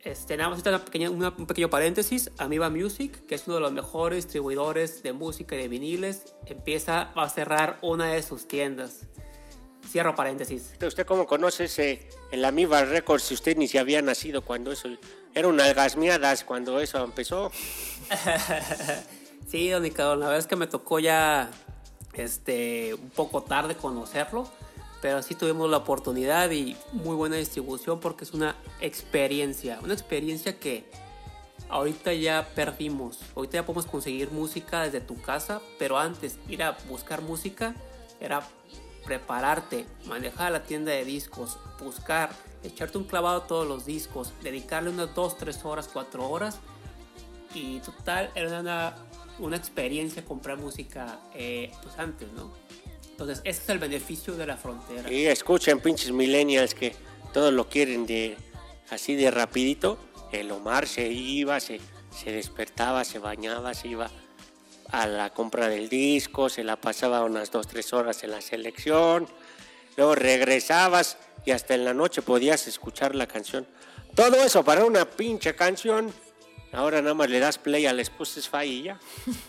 este, 0.00 0.36
nada 0.36 0.50
más 0.50 0.64
una 0.66 0.84
pequeña, 0.84 1.10
un 1.10 1.46
pequeño 1.46 1.70
paréntesis, 1.70 2.30
Amiba 2.38 2.70
Music, 2.70 3.26
que 3.26 3.34
es 3.34 3.46
uno 3.46 3.56
de 3.56 3.60
los 3.62 3.72
mejores 3.72 4.24
distribuidores 4.24 5.02
de 5.02 5.12
música 5.12 5.56
y 5.56 5.58
de 5.58 5.68
viniles, 5.68 6.34
empieza 6.46 7.12
a 7.14 7.28
cerrar 7.28 7.78
una 7.82 8.12
de 8.12 8.22
sus 8.22 8.46
tiendas. 8.46 9.06
Cierro 9.88 10.14
paréntesis. 10.14 10.72
¿Usted 10.80 11.06
cómo 11.06 11.26
conoce 11.26 11.64
ese, 11.64 12.08
el 12.30 12.44
Amiba 12.44 12.84
Records 12.84 13.24
si 13.24 13.34
usted 13.34 13.56
ni 13.56 13.68
se 13.68 13.78
había 13.78 14.02
nacido 14.02 14.42
cuando 14.42 14.72
eso... 14.72 14.88
Era 15.34 15.48
una 15.48 15.72
gasmiadas 15.72 16.42
cuando 16.44 16.80
eso 16.80 17.02
empezó. 17.04 17.52
sí, 19.48 19.68
don 19.68 19.82
la 19.82 20.16
verdad 20.16 20.38
es 20.38 20.46
que 20.46 20.56
me 20.56 20.66
tocó 20.66 20.98
ya 20.98 21.50
este, 22.14 22.94
un 22.94 23.10
poco 23.10 23.42
tarde 23.42 23.76
conocerlo 23.76 24.50
pero 25.00 25.22
sí 25.22 25.34
tuvimos 25.34 25.70
la 25.70 25.78
oportunidad 25.78 26.50
y 26.50 26.76
muy 26.92 27.14
buena 27.14 27.36
distribución 27.36 28.00
porque 28.00 28.24
es 28.24 28.32
una 28.32 28.56
experiencia, 28.80 29.78
una 29.82 29.92
experiencia 29.92 30.58
que 30.58 30.84
ahorita 31.68 32.12
ya 32.14 32.48
perdimos. 32.54 33.20
Ahorita 33.36 33.58
ya 33.58 33.66
podemos 33.66 33.86
conseguir 33.86 34.30
música 34.30 34.82
desde 34.82 35.00
tu 35.00 35.20
casa, 35.20 35.60
pero 35.78 35.98
antes 35.98 36.38
ir 36.48 36.62
a 36.62 36.76
buscar 36.88 37.22
música 37.22 37.74
era 38.20 38.42
prepararte, 39.04 39.86
manejar 40.06 40.52
la 40.52 40.62
tienda 40.62 40.92
de 40.92 41.04
discos, 41.04 41.58
buscar, 41.82 42.30
echarte 42.62 42.98
un 42.98 43.04
clavado 43.04 43.42
a 43.42 43.46
todos 43.46 43.66
los 43.66 43.86
discos, 43.86 44.32
dedicarle 44.42 44.90
unas 44.90 45.14
2, 45.14 45.38
3 45.38 45.64
horas, 45.64 45.88
4 45.92 46.28
horas 46.28 46.58
y 47.54 47.80
total 47.80 48.30
era 48.34 48.60
una, 48.60 48.94
una 49.38 49.56
experiencia 49.56 50.24
comprar 50.24 50.58
música 50.58 51.20
eh, 51.34 51.70
pues 51.82 51.98
antes, 51.98 52.30
¿no? 52.32 52.52
Entonces, 53.10 53.40
ese 53.44 53.62
es 53.62 53.68
el 53.70 53.78
beneficio 53.78 54.36
de 54.36 54.46
la 54.46 54.56
frontera. 54.56 55.12
Y 55.12 55.26
escuchen, 55.26 55.80
pinches 55.80 56.12
millennials, 56.12 56.72
que 56.72 56.94
todos 57.32 57.52
lo 57.52 57.68
quieren 57.68 58.06
de 58.06 58.36
así 58.90 59.16
de 59.16 59.30
rapidito. 59.32 59.98
El 60.30 60.52
Omar 60.52 60.86
se 60.86 61.08
iba, 61.08 61.58
se, 61.58 61.80
se 62.10 62.30
despertaba, 62.30 63.04
se 63.04 63.18
bañaba, 63.18 63.74
se 63.74 63.88
iba 63.88 64.08
a 64.90 65.06
la 65.06 65.30
compra 65.30 65.68
del 65.68 65.88
disco, 65.88 66.48
se 66.48 66.64
la 66.64 66.76
pasaba 66.76 67.24
unas 67.24 67.50
dos, 67.50 67.66
tres 67.66 67.92
horas 67.92 68.22
en 68.24 68.30
la 68.30 68.40
selección, 68.40 69.28
luego 69.96 70.14
regresabas 70.14 71.18
y 71.44 71.50
hasta 71.50 71.74
en 71.74 71.84
la 71.84 71.94
noche 71.94 72.22
podías 72.22 72.66
escuchar 72.66 73.14
la 73.14 73.26
canción. 73.26 73.66
Todo 74.14 74.42
eso 74.42 74.64
para 74.64 74.84
una 74.84 75.04
pinche 75.04 75.54
canción. 75.54 76.12
Ahora 76.72 77.00
nada 77.00 77.14
más 77.14 77.30
le 77.30 77.38
das 77.38 77.56
play 77.56 77.86
al 77.86 78.00
Spotify 78.00 78.64
y 78.64 78.82
ya. 78.82 79.00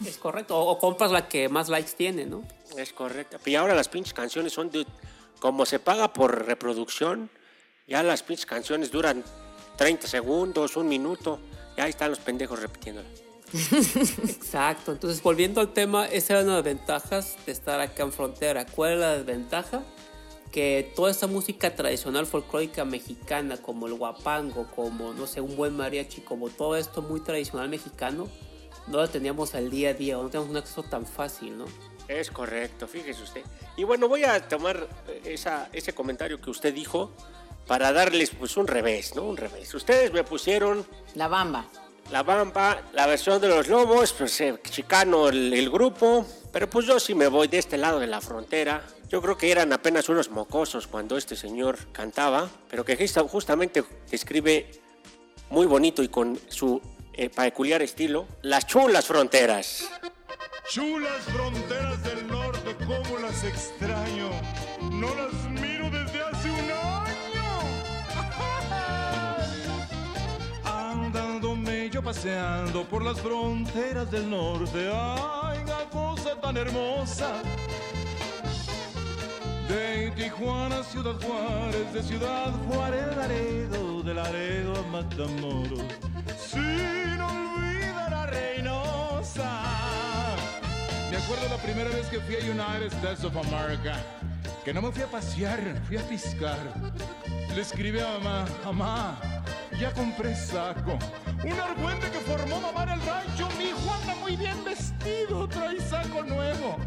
Es 0.06 0.18
correcto, 0.18 0.58
o 0.58 0.78
compras 0.78 1.12
la 1.12 1.28
que 1.28 1.50
más 1.50 1.68
likes 1.68 1.92
tiene, 1.98 2.26
¿no? 2.26 2.44
Es 2.78 2.94
correcto. 2.94 3.40
Y 3.46 3.56
ahora 3.56 3.76
las 3.76 3.90
pinches 3.90 4.14
canciones 4.14 4.54
son 4.54 4.70
de. 4.70 4.86
Como 5.40 5.66
se 5.66 5.80
paga 5.80 6.12
por 6.12 6.46
reproducción, 6.46 7.30
ya 7.88 8.04
las 8.04 8.24
pinches 8.24 8.46
canciones 8.46 8.92
duran 8.92 9.24
30 9.78 10.08
segundos, 10.08 10.76
un 10.78 10.88
minuto. 10.88 11.40
Ya 11.78 11.86
ahí 11.86 11.90
están 11.90 12.10
los 12.10 12.20
pendejos 12.20 12.60
repitiendo. 12.60 13.04
Exacto. 14.24 14.92
Entonces, 14.92 15.22
volviendo 15.22 15.62
al 15.62 15.74
tema, 15.74 16.06
esa 16.06 16.34
era 16.34 16.44
una 16.44 16.52
de 16.52 16.58
las 16.58 16.66
ventajas 16.66 17.38
de 17.46 17.52
estar 17.52 17.80
acá 17.80 18.04
en 18.04 18.12
frontera. 18.12 18.66
¿Cuál 18.66 18.94
es 18.94 19.00
la 19.00 19.18
desventaja? 19.18 19.84
Que 20.52 20.92
toda 20.96 21.12
esa 21.12 21.28
música 21.28 21.76
tradicional 21.76 22.26
folclórica 22.26 22.86
mexicana, 22.86 23.58
como 23.58 23.88
el 23.88 23.94
guapango, 23.94 24.68
como, 24.76 25.14
no 25.14 25.28
sé, 25.28 25.42
un 25.42 25.56
buen 25.56 25.76
mariachi, 25.76 26.22
como 26.22 26.50
todo 26.50 26.76
esto 26.76 27.02
muy 27.02 27.22
tradicional 27.22 27.70
mexicano, 27.70 28.28
no 28.88 28.98
lo 28.98 29.10
teníamos 29.10 29.54
al 29.54 29.70
día 29.70 29.90
a 29.90 29.94
día, 29.94 30.16
no 30.16 30.30
teníamos 30.30 30.50
un 30.50 30.58
acceso 30.58 30.84
tan 30.84 31.06
fácil, 31.06 31.58
¿no? 31.58 31.66
Es 32.08 32.32
correcto, 32.32 32.88
fíjese 32.88 33.22
usted. 33.22 33.44
Y 33.78 33.84
bueno, 33.84 34.08
voy 34.08 34.24
a 34.24 34.48
tomar 34.48 34.88
eh, 35.08 35.22
esa, 35.26 35.70
ese 35.72 35.94
comentario 35.94 36.42
que 36.42 36.50
usted 36.50 36.74
dijo 36.74 37.12
para 37.68 37.92
darles 37.94 38.32
pues 38.32 38.58
un 38.58 38.66
revés, 38.66 39.16
¿no? 39.16 39.24
Un 39.24 39.38
revés. 39.38 39.72
Ustedes 39.76 40.12
me 40.12 40.24
pusieron... 40.24 40.84
La 41.14 41.28
Bamba. 41.28 41.68
La 42.12 42.24
Bamba, 42.24 42.82
la 42.94 43.06
versión 43.06 43.40
de 43.40 43.48
los 43.48 43.68
Lobos, 43.68 44.14
pues 44.14 44.42
eh, 44.42 44.60
chicano 44.68 45.30
el, 45.30 45.70
grupo, 45.70 46.26
pero 46.52 46.68
pues 46.68 46.88
yo 46.88 47.00
sí 47.00 47.14
me 47.14 47.28
voy 47.28 47.48
de 47.48 47.60
este 47.60 47.78
lado 47.78 48.00
de 48.00 48.08
la 48.08 48.20
frontera. 48.20 48.84
Yo 49.08 49.22
creo 49.22 49.38
que 49.38 49.52
eran 49.52 49.72
apenas 49.74 50.10
unos 50.10 50.32
mocosos 50.32 50.88
cuando 50.88 51.18
este 51.18 51.36
señor 51.36 51.78
cantaba, 51.92 52.50
pero 52.68 52.84
que 52.84 53.08
justamente 53.28 53.84
describe 54.10 54.72
muy 55.52 55.68
bonito 55.68 56.02
y 56.02 56.08
con 56.08 56.40
su 56.48 56.82
eh, 57.14 57.30
peculiar 57.30 57.84
estilo 57.84 58.26
las 58.42 58.66
chulas 58.66 59.06
fronteras. 59.06 59.88
Chulas 60.68 61.22
fronteras 61.26 62.04
del 62.04 62.28
norte, 62.28 62.76
cómo 62.88 63.20
las 63.20 63.44
extraño. 63.44 64.32
No 64.92 65.14
las 65.14 65.39
paseando 72.10 72.86
por 72.86 73.04
las 73.04 73.22
fronteras 73.22 74.10
del 74.10 74.28
norte. 74.28 74.90
Ay, 74.92 75.60
la 75.68 75.88
cosa 75.92 76.36
tan 76.42 76.58
hermosa. 76.58 77.30
De 79.68 80.10
Tijuana 80.16 80.82
Ciudad 80.82 81.14
Juárez, 81.22 81.94
de 81.94 82.02
Ciudad 82.02 82.52
Juárez 82.68 83.16
Laredo, 83.16 84.02
de 84.02 84.14
Laredo 84.16 84.74
a 84.76 84.82
Matamoros. 84.92 85.84
Sin 86.36 87.22
olvidar 87.22 88.12
a 88.12 88.26
Reynosa. 88.26 89.52
Me 91.12 91.18
acuerdo 91.18 91.48
la 91.48 91.62
primera 91.62 91.92
vez 91.92 92.08
que 92.08 92.20
fui 92.22 92.38
a 92.38 92.40
United 92.40 92.92
States 92.92 93.24
of 93.24 93.38
America, 93.38 94.04
que 94.64 94.74
no 94.74 94.82
me 94.82 94.92
fui 94.92 95.04
a 95.04 95.08
pasear, 95.08 95.60
fui 95.88 95.98
a 95.98 96.02
piscar. 96.02 96.60
Le 97.56 97.62
escribí 97.62 98.00
a 98.00 98.18
mamá, 98.20 98.46
mamá, 98.66 99.20
ya 99.80 99.92
compré 99.94 100.36
saco. 100.36 100.98
Un 101.44 101.60
argüente 101.60 102.10
que 102.12 102.20
formó 102.20 102.60
mamá 102.62 102.84
en 102.84 102.90
el 102.90 103.02
rancho. 103.02 103.48
Mi 103.58 103.66
hijo 103.66 103.94
anda 104.02 104.16
muy 104.16 104.36
bien 104.36 104.64
vestido, 104.64 105.48
trae 105.48 105.80
saco 105.80 106.24
nuevo. 106.24 106.78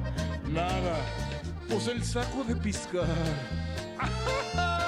Nada, 0.49 0.97
pues 1.69 1.87
el 1.89 2.05
saco 2.05 2.45
de 2.45 2.57
piscar. 2.57 3.07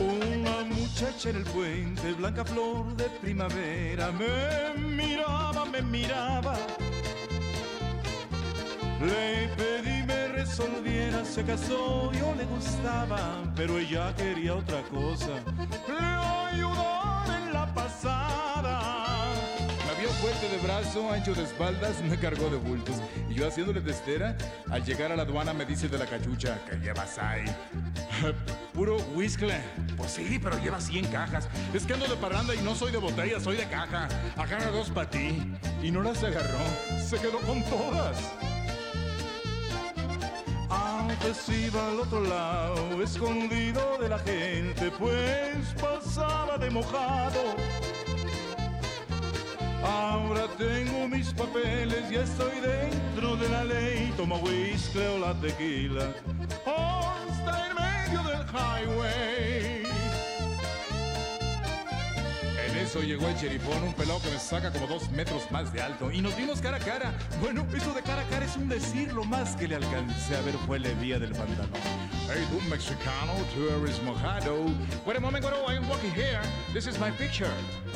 Una 0.00 0.64
muchacha 0.64 1.28
en 1.28 1.36
el 1.36 1.44
puente, 1.44 2.12
blanca 2.14 2.44
flor 2.44 2.96
de 2.96 3.04
primavera, 3.20 4.10
me 4.12 4.74
miraba, 4.78 5.64
me 5.66 5.82
miraba. 5.82 6.56
Le 9.00 9.48
pedí 9.56 10.02
me 10.02 10.28
resolviera, 10.28 11.24
se 11.24 11.42
casó, 11.42 12.12
yo 12.12 12.34
le 12.34 12.44
gustaba, 12.44 13.42
pero 13.56 13.78
ella 13.78 14.14
quería 14.14 14.54
otra 14.54 14.82
cosa. 14.82 15.40
Le 15.88 16.06
ayudó 16.06 17.24
en 17.34 17.50
la 17.50 17.66
pasada. 17.74 19.24
Me 19.86 20.02
vio 20.02 20.10
fuerte 20.10 20.50
de 20.50 20.58
brazo, 20.58 21.10
ancho 21.10 21.32
de 21.32 21.44
espaldas, 21.44 22.02
me 22.02 22.18
cargó 22.18 22.50
de 22.50 22.58
bultos. 22.58 22.96
Y 23.30 23.34
yo 23.36 23.48
haciéndole 23.48 23.80
testera, 23.80 24.36
al 24.70 24.84
llegar 24.84 25.12
a 25.12 25.16
la 25.16 25.22
aduana 25.22 25.54
me 25.54 25.64
dice 25.64 25.88
de 25.88 25.96
la 25.96 26.04
cachucha, 26.04 26.58
que 26.68 26.76
llevas 26.76 27.16
ahí? 27.18 27.46
Puro 28.74 28.98
whisky. 29.14 29.46
Pues 29.96 30.10
sí, 30.10 30.38
pero 30.42 30.62
lleva 30.62 30.78
100 30.78 31.06
cajas. 31.06 31.48
Es 31.72 31.86
que 31.86 31.94
ando 31.94 32.06
de 32.06 32.16
parranda 32.16 32.54
y 32.54 32.58
no 32.58 32.74
soy 32.74 32.92
de 32.92 32.98
botella, 32.98 33.40
soy 33.40 33.56
de 33.56 33.66
caja. 33.66 34.08
Agarra 34.36 34.70
dos 34.70 34.90
para 34.90 35.08
ti. 35.08 35.42
Y 35.82 35.90
no 35.90 36.02
las 36.02 36.22
agarró, 36.22 36.58
se 37.02 37.16
quedó 37.16 37.38
con 37.38 37.64
todas. 37.64 38.18
Antes 41.22 41.48
iba 41.50 41.86
al 41.88 42.00
otro 42.00 42.22
lado, 42.22 43.02
escondido 43.02 43.98
de 43.98 44.08
la 44.08 44.18
gente, 44.20 44.90
pues 44.98 45.66
pasaba 45.78 46.56
de 46.56 46.70
mojado. 46.70 47.56
Ahora 49.84 50.46
tengo 50.56 51.08
mis 51.08 51.30
papeles, 51.34 52.08
ya 52.10 52.22
estoy 52.22 52.60
dentro 52.60 53.36
de 53.36 53.48
la 53.50 53.64
ley. 53.64 54.14
Tomo 54.16 54.36
whisky 54.36 54.98
o 54.98 55.18
la 55.18 55.34
tequila, 55.34 56.08
hasta 56.64 57.68
en 57.68 57.74
medio 57.74 58.22
del 58.22 58.46
highway. 58.48 59.79
Eso 62.90 63.02
llegó 63.02 63.28
el 63.28 63.36
cherifón, 63.36 63.84
un 63.84 63.94
pelado 63.94 64.20
que 64.20 64.30
me 64.30 64.38
saca 64.40 64.72
como 64.72 64.88
dos 64.88 65.08
metros 65.12 65.48
más 65.52 65.72
de 65.72 65.80
alto. 65.80 66.10
Y 66.10 66.20
nos 66.20 66.36
vimos 66.36 66.60
cara 66.60 66.78
a 66.78 66.80
cara. 66.80 67.12
Bueno, 67.40 67.64
eso 67.72 67.94
de 67.94 68.02
cara 68.02 68.22
a 68.22 68.24
cara 68.24 68.44
es 68.44 68.56
un 68.56 68.68
decir. 68.68 69.12
Lo 69.12 69.22
más 69.22 69.54
que 69.54 69.68
le 69.68 69.76
alcancé 69.76 70.34
a 70.36 70.40
ver 70.40 70.54
fue 70.66 70.80
la 70.80 70.88
vía 70.94 71.16
del 71.20 71.30
pantalón. 71.30 71.70
Hey, 72.26 72.44
tú 72.50 72.60
mexicano, 72.68 73.34
tú 73.54 73.84
eres 73.84 74.02
mojado. 74.02 74.64
Wait 75.06 75.16
a 75.16 75.20
moment, 75.20 75.44
bro, 75.44 75.68
I'm 75.68 75.88
walking 75.88 76.10
here. 76.10 76.40
This 76.72 76.88
is 76.88 76.98
my 76.98 77.12
picture. 77.12 77.52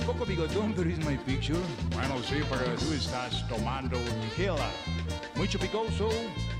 Coco 0.07 0.25
Bigotón, 0.25 0.77
there 0.77 0.89
is 0.89 0.99
my 1.01 1.17
picture. 1.27 1.59
Bueno, 1.91 2.23
sí, 2.23 2.45
pero 2.49 2.77
tú 2.77 2.93
estás 2.93 3.45
tomando 3.49 3.99
tequila. 3.99 4.71
Mucho 5.37 5.59
picoso. 5.59 6.09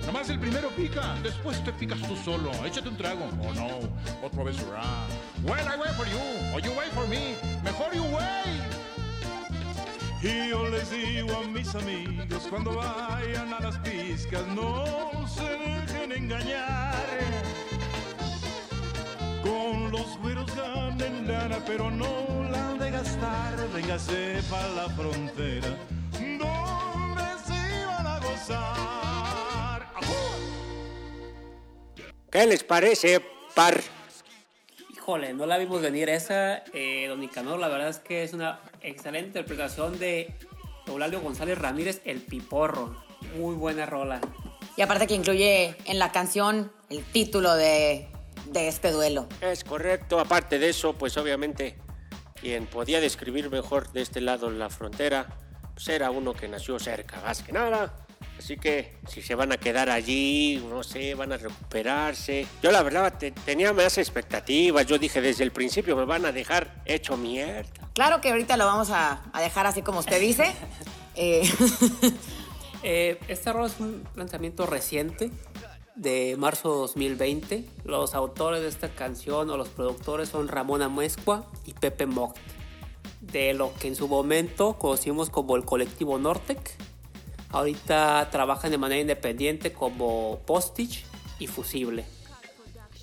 Nomás 0.07 0.29
el 0.31 0.39
primero 0.39 0.69
pica, 0.71 1.15
después 1.23 1.63
te 1.65 1.73
picas 1.73 2.01
tú 2.03 2.17
solo. 2.17 2.51
Échate 2.65 2.89
un 2.89 2.97
trago. 2.97 3.29
Oh 3.43 3.55
no, 3.55 4.27
otra 4.27 4.45
vez 4.45 4.57
será. 4.57 5.07
Well, 5.45 5.67
I 5.67 5.77
wait 5.77 5.95
for 5.95 6.07
you, 6.07 6.55
or 6.55 6.61
you 6.61 6.73
wait 6.79 6.93
for 6.93 7.07
me. 7.07 7.37
Mejor 7.63 7.95
you 7.95 8.03
wait. 8.05 8.85
Y 10.25 10.49
yo 10.49 10.69
les 10.71 10.91
digo 10.91 11.37
a 11.37 11.47
mis 11.47 11.75
amigos 11.75 12.47
cuando 12.49 12.77
vayan 12.77 13.53
a 13.53 13.61
las 13.61 13.77
piscas, 13.79 14.47
no 14.49 14.87
se 15.29 15.43
dejen 15.43 16.13
engañar. 16.13 17.05
Con 19.43 19.93
los 19.93 20.19
güeros 20.23 20.51
ganen 20.57 21.29
lana, 21.29 21.59
pero 21.67 21.91
no 21.91 22.49
la 22.51 22.71
han 22.71 22.79
de 22.79 22.91
gastar. 22.91 23.55
Véngase 23.75 24.41
para 24.49 24.69
la 24.69 24.89
frontera, 24.89 25.77
se 26.13 26.39
¿Qué 32.31 32.47
les 32.47 32.65
parece, 32.65 33.23
par? 33.55 33.81
Híjole, 34.91 35.35
no 35.35 35.47
la 35.47 35.57
vimos 35.57 35.81
venir 35.81 36.09
esa, 36.09 36.65
eh, 36.73 37.07
Don 37.09 37.21
Nicanor. 37.21 37.61
La 37.61 37.69
verdad 37.69 37.89
es 37.89 37.99
que 37.99 38.25
es 38.25 38.33
una 38.33 38.61
excelente 38.81 39.29
interpretación 39.29 39.99
de 39.99 40.35
Eulalio 40.87 41.21
González 41.21 41.57
Ramírez, 41.57 42.03
El 42.05 42.21
Piporro. 42.21 43.05
Muy 43.37 43.55
buena 43.55 43.87
rola. 43.87 44.21
Y 44.77 44.83
aparte 44.83 45.07
que 45.07 45.15
incluye 45.15 45.77
en 45.85 45.99
la 46.01 46.11
canción 46.11 46.73
el 46.91 47.05
título 47.05 47.55
de, 47.55 48.09
de 48.47 48.67
este 48.69 48.91
duelo. 48.91 49.29
Es 49.41 49.63
correcto. 49.63 50.19
Aparte 50.19 50.59
de 50.59 50.71
eso, 50.71 50.95
pues 50.95 51.17
obviamente 51.17 51.79
quien 52.41 52.67
podía 52.67 53.01
describir 53.01 53.49
mejor 53.49 53.93
de 53.93 54.03
este 54.03 54.21
lado 54.21 54.51
la 54.51 54.71
frontera, 54.71 55.39
pues 55.73 55.89
era 55.89 56.11
uno 56.11 56.35
que 56.35 56.49
nació 56.49 56.79
cerca, 56.79 57.21
más 57.21 57.43
que 57.43 57.53
nada. 57.53 58.04
Así 58.39 58.57
que 58.57 58.93
si 59.09 59.23
se 59.23 59.35
van 59.35 59.53
a 59.53 59.57
quedar 59.57 59.89
allí, 59.91 60.63
no 60.69 60.83
sé, 60.83 61.15
van 61.15 61.33
a 61.33 61.37
recuperarse. 61.37 62.47
Yo 62.63 62.71
la 62.73 62.83
verdad 62.83 63.17
te- 63.19 63.31
tenía 63.31 63.73
más 63.73 63.97
expectativas. 63.97 64.87
Yo 64.87 64.99
dije 64.99 65.21
desde 65.21 65.45
el 65.45 65.53
principio 65.53 65.97
me 65.97 66.05
van 66.05 66.27
a 66.27 66.33
dejar 66.33 66.83
hecho 66.85 67.17
mierda. 67.17 67.71
Claro 67.95 68.21
que 68.21 68.31
ahorita 68.31 68.57
lo 68.57 68.67
vamos 68.67 68.91
a, 68.91 69.23
a 69.33 69.41
dejar 69.41 69.67
así 69.67 69.83
como 69.83 70.01
usted 70.01 70.21
dice. 70.21 70.53
Eh, 71.17 71.49
Eh, 72.87 73.19
esta 73.29 73.53
rola 73.55 73.69
es 73.69 73.81
un 73.81 74.07
lanzamiento 74.15 74.67
reciente 74.67 75.31
de 75.97 76.37
marzo 76.37 76.69
2020. 76.75 77.65
Los 77.85 78.15
autores 78.15 78.61
de 78.61 78.69
esta 78.69 78.91
canción 78.91 79.49
o 79.49 79.57
los 79.57 79.69
productores 79.71 80.29
son 80.29 80.49
Ramón 80.49 80.83
Amezcua 80.83 81.47
y 81.65 81.73
Pepe 81.73 82.05
Mock. 82.05 82.37
De 83.23 83.55
lo 83.55 83.73
que 83.75 83.89
en 83.89 83.97
su 83.97 84.07
momento 84.07 84.77
conocimos 84.79 85.31
como 85.31 85.57
el 85.57 85.65
colectivo 85.65 86.19
Nortec. 86.19 86.59
Ahorita 87.55 88.31
trabajan 88.33 88.73
de 88.73 88.79
manera 88.79 89.01
independiente 89.01 89.73
como 89.73 90.41
Postage 90.45 91.05
y 91.39 91.47
Fusible. 91.47 92.05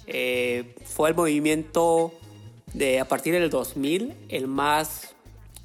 Eh, 0.08 0.76
fue 0.84 1.08
el 1.08 1.16
movimiento 1.16 2.12
de 2.74 3.00
a 3.00 3.06
partir 3.06 3.34
del 3.34 3.50
2000 3.50 4.14
el 4.28 4.48
más 4.48 5.16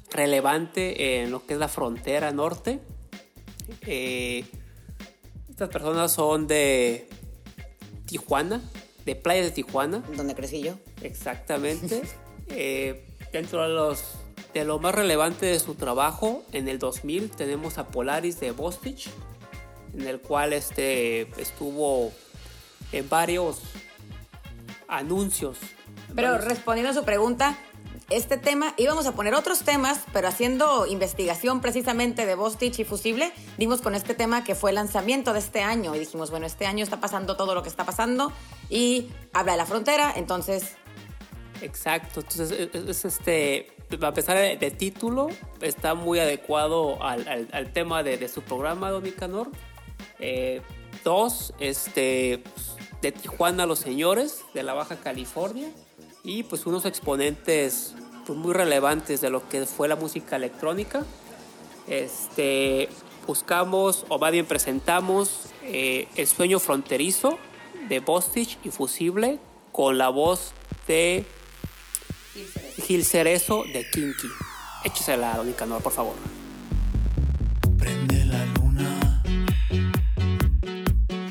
relevante 0.09 1.21
en 1.21 1.31
lo 1.31 1.45
que 1.45 1.55
es 1.55 1.59
la 1.59 1.67
frontera 1.67 2.31
norte. 2.31 2.79
Eh, 3.81 4.45
estas 5.49 5.67
personas 5.67 6.13
son 6.13 6.47
de 6.47 7.09
Tijuana, 8.05 8.61
de 9.05 9.15
Playa 9.17 9.43
de 9.43 9.51
Tijuana, 9.51 10.01
donde 10.15 10.33
crecí 10.33 10.61
yo. 10.61 10.75
exactamente. 11.01 12.03
Eh, 12.49 13.05
dentro 13.33 13.61
de 13.61 13.67
los 13.67 14.15
de 14.53 14.63
lo 14.65 14.79
más 14.79 14.95
relevante 14.95 15.45
de 15.45 15.59
su 15.59 15.75
trabajo, 15.75 16.43
en 16.51 16.67
el 16.67 16.79
2000 16.79 17.29
tenemos 17.31 17.77
a 17.77 17.87
Polaris 17.87 18.39
de 18.39 18.51
Bostich, 18.51 19.09
en 19.93 20.07
el 20.07 20.19
cual 20.19 20.53
este 20.53 21.29
estuvo 21.41 22.11
en 22.91 23.07
varios 23.09 23.59
anuncios. 24.87 25.57
Pero 26.15 26.31
Varios- 26.31 26.45
respondiendo 26.45 26.91
a 26.91 26.93
su 26.93 27.03
pregunta, 27.03 27.57
este 28.09 28.37
tema, 28.37 28.73
íbamos 28.77 29.05
a 29.05 29.11
poner 29.11 29.33
otros 29.35 29.59
temas, 29.63 29.99
pero 30.13 30.29
haciendo 30.29 30.87
investigación 30.87 31.59
precisamente 31.59 32.25
de 32.25 32.35
Bostich 32.35 32.79
y 32.79 32.85
Fusible, 32.85 33.33
dimos 33.57 33.81
con 33.81 33.95
este 33.95 34.13
tema 34.13 34.45
que 34.45 34.55
fue 34.55 34.71
el 34.71 34.75
lanzamiento 34.75 35.33
de 35.33 35.39
este 35.39 35.61
año 35.61 35.93
y 35.93 35.99
dijimos, 35.99 36.31
bueno, 36.31 36.45
este 36.45 36.65
año 36.65 36.83
está 36.85 37.01
pasando 37.01 37.35
todo 37.35 37.53
lo 37.53 37.63
que 37.63 37.69
está 37.69 37.85
pasando 37.85 38.31
y 38.69 39.09
habla 39.33 39.51
de 39.53 39.57
la 39.57 39.65
frontera, 39.65 40.13
entonces 40.15 40.75
Exacto, 41.61 42.19
entonces 42.21 42.51
es, 42.51 42.69
es- 42.73 42.87
es 42.87 43.05
este, 43.05 43.75
a 44.01 44.13
pesar 44.13 44.37
de, 44.37 44.71
título, 44.71 45.29
está 45.61 45.93
muy 45.93 46.19
adecuado 46.19 47.01
al, 47.01 47.71
tema 47.73 48.03
de, 48.03 48.27
su 48.27 48.41
programa, 48.41 48.91
Don. 48.91 49.03
Eh, 50.19 50.61
dos, 51.03 51.53
este, 51.59 52.43
de 53.01 53.11
Tijuana 53.11 53.65
los 53.65 53.79
señores, 53.79 54.43
de 54.53 54.63
la 54.63 54.73
Baja 54.73 54.97
California, 54.97 55.69
y 56.23 56.43
pues 56.43 56.65
unos 56.65 56.85
exponentes 56.85 57.95
pues, 58.25 58.37
muy 58.37 58.53
relevantes 58.53 59.21
de 59.21 59.29
lo 59.29 59.47
que 59.47 59.65
fue 59.65 59.87
la 59.87 59.95
música 59.95 60.35
electrónica. 60.35 61.05
Este, 61.87 62.89
buscamos, 63.25 64.05
o 64.09 64.19
más 64.19 64.31
bien 64.31 64.45
presentamos, 64.45 65.49
eh, 65.63 66.07
El 66.15 66.27
sueño 66.27 66.59
fronterizo 66.59 67.37
de 67.87 68.01
Bostich 68.01 68.57
y 68.63 68.69
Fusible 68.69 69.39
con 69.71 69.97
la 69.97 70.09
voz 70.09 70.51
de 70.87 71.25
Gil 72.81 73.03
Cerezo 73.03 73.63
de 73.73 73.89
Kinky. 73.89 74.27
Échesela, 74.83 75.35
Don 75.35 75.47
Nicanor, 75.47 75.81
por 75.81 75.91
favor. 75.91 76.15
Prende 77.77 78.25
la 78.25 78.45
luna, 78.45 79.23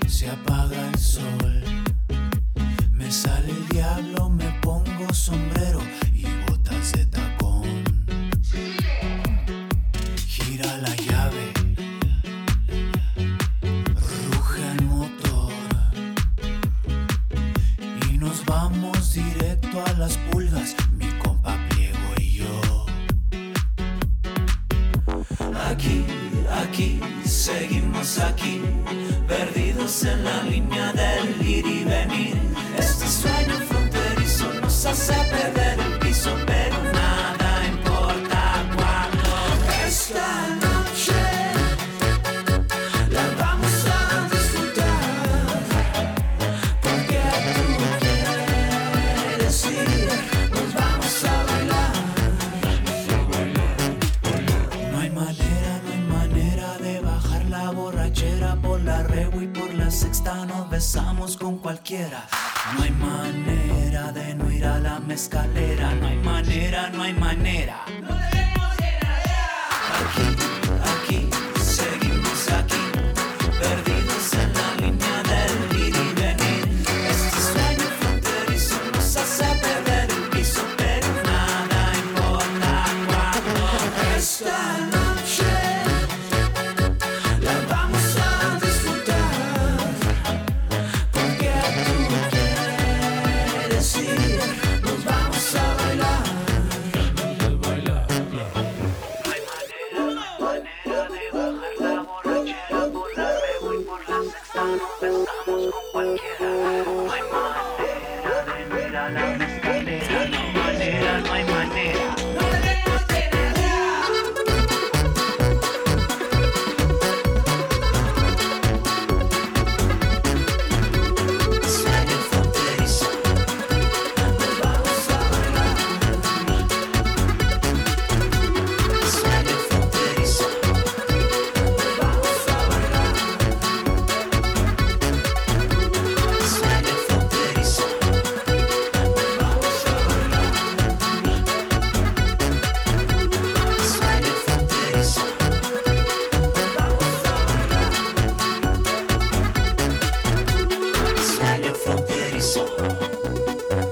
se 0.09 0.28
apaga 0.28 0.88
el 0.88 0.98
sol. 0.98 1.62
Me 2.92 3.11
sale 3.11 3.50
el 3.50 3.68
diablo, 3.68 4.30
me 4.30 4.50
pongo 4.61 5.12
sombrero 5.14 5.80
seguimos 27.46 28.18
aquí, 28.18 28.61
perdidos 29.28 30.02
en 30.02 30.24
la 30.24 30.42
línea 30.42 30.86
ir 65.16 65.95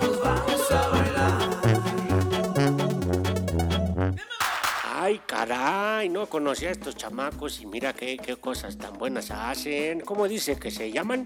nos 0.03 0.21
vamos 0.21 0.71
a 0.73 0.89
bailar. 0.89 1.51
Ay, 4.97 5.21
caray, 5.27 6.09
no 6.09 6.27
conocía 6.27 6.69
a 6.71 6.73
estos 6.73 6.97
chamacos 6.97 7.61
y 7.61 7.67
mira 7.67 7.93
qué, 7.93 8.17
qué 8.17 8.37
cosas 8.37 8.79
tan 8.79 8.95
buenas 8.95 9.31
hacen. 9.31 10.01
¿Cómo 10.01 10.27
dice 10.29 10.57
que 10.59 10.71
se 10.71 10.91
llaman? 10.91 11.25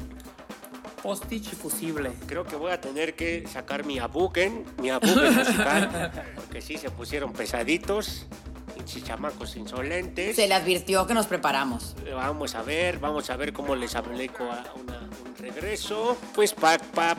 Postich 1.02 1.54
fusible. 1.54 2.12
Creo 2.26 2.44
que 2.44 2.56
voy 2.56 2.72
a 2.72 2.80
tener 2.80 3.14
que 3.14 3.46
sacar 3.46 3.84
mi 3.84 3.98
abuken, 4.00 4.64
mi 4.82 4.90
abuken 4.90 5.32
musical, 5.38 6.10
porque 6.34 6.60
sí 6.60 6.76
se 6.76 6.90
pusieron 6.90 7.32
pesaditos, 7.32 8.26
pinches 8.74 9.04
chamacos 9.04 9.54
insolentes. 9.56 10.34
Se 10.34 10.48
le 10.48 10.54
advirtió 10.54 11.06
que 11.06 11.14
nos 11.14 11.26
preparamos. 11.26 11.94
Vamos 12.12 12.56
a 12.56 12.62
ver, 12.62 12.98
vamos 12.98 13.30
a 13.30 13.36
ver 13.36 13.52
cómo 13.52 13.76
les 13.76 13.94
aplico 13.94 14.42
a 14.50 14.64
una- 14.74 14.97
un 14.97 14.97
regreso. 15.38 16.16
Pues 16.34 16.52
para 16.52 16.78
pa, 16.78 17.16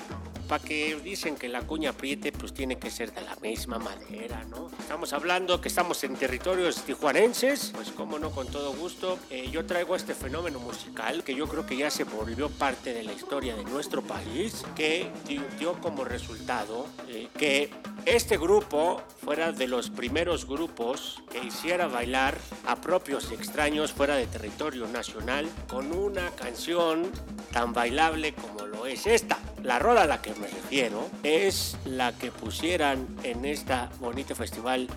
pa 0.49 0.57
que 0.57 0.99
dicen 1.03 1.35
que 1.35 1.47
la 1.47 1.61
cuña 1.61 1.91
apriete, 1.91 2.31
pues 2.31 2.55
tiene 2.55 2.79
que 2.79 2.89
ser 2.89 3.13
de 3.13 3.21
la 3.21 3.35
misma 3.35 3.77
madera, 3.77 4.43
¿no? 4.49 4.71
Estamos 4.79 5.13
hablando 5.13 5.61
que 5.61 5.67
estamos 5.67 6.03
en 6.03 6.15
territorios 6.15 6.81
tijuanenses, 6.81 7.71
pues 7.75 7.91
como 7.91 8.17
no, 8.17 8.31
con 8.31 8.47
todo 8.47 8.73
gusto. 8.73 9.19
Eh, 9.29 9.49
yo 9.51 9.67
traigo 9.67 9.95
este 9.95 10.15
fenómeno 10.15 10.59
musical 10.59 11.23
que 11.23 11.35
yo 11.35 11.47
creo 11.47 11.67
que 11.67 11.77
ya 11.77 11.91
se 11.91 12.03
volvió 12.03 12.49
parte 12.49 12.93
de 12.93 13.03
la 13.03 13.13
historia 13.13 13.55
de 13.55 13.63
nuestro 13.63 14.01
país, 14.01 14.65
que 14.75 15.11
dio, 15.59 15.79
como 15.81 16.03
resultado 16.03 16.87
eh, 17.07 17.27
que 17.37 17.69
este 18.07 18.37
grupo 18.37 19.03
fuera 19.23 19.51
de 19.51 19.67
los 19.67 19.91
primeros 19.91 20.47
grupos 20.47 21.21
que 21.31 21.45
hiciera 21.45 21.87
bailar 21.87 22.39
a 22.65 22.75
propios 22.77 23.31
extraños 23.31 23.91
fuera 23.93 24.15
de 24.15 24.25
territorio 24.25 24.87
nacional 24.87 25.47
con 25.67 25.91
una 25.91 26.31
canción 26.31 27.11
tan 27.51 27.71
bailable 27.71 28.33
como 28.33 28.65
lo 28.65 28.87
es 28.87 29.05
esta. 29.05 29.37
La 29.63 29.77
rola 29.77 30.05
la 30.05 30.21
que 30.21 30.33
me 30.39 30.47
refiero 30.47 31.09
es 31.23 31.77
la 31.85 32.13
que 32.13 32.31
pusieran 32.31 33.07
en 33.23 33.45
esta 33.45 33.89
bonito 33.99 34.35
festival 34.35 34.87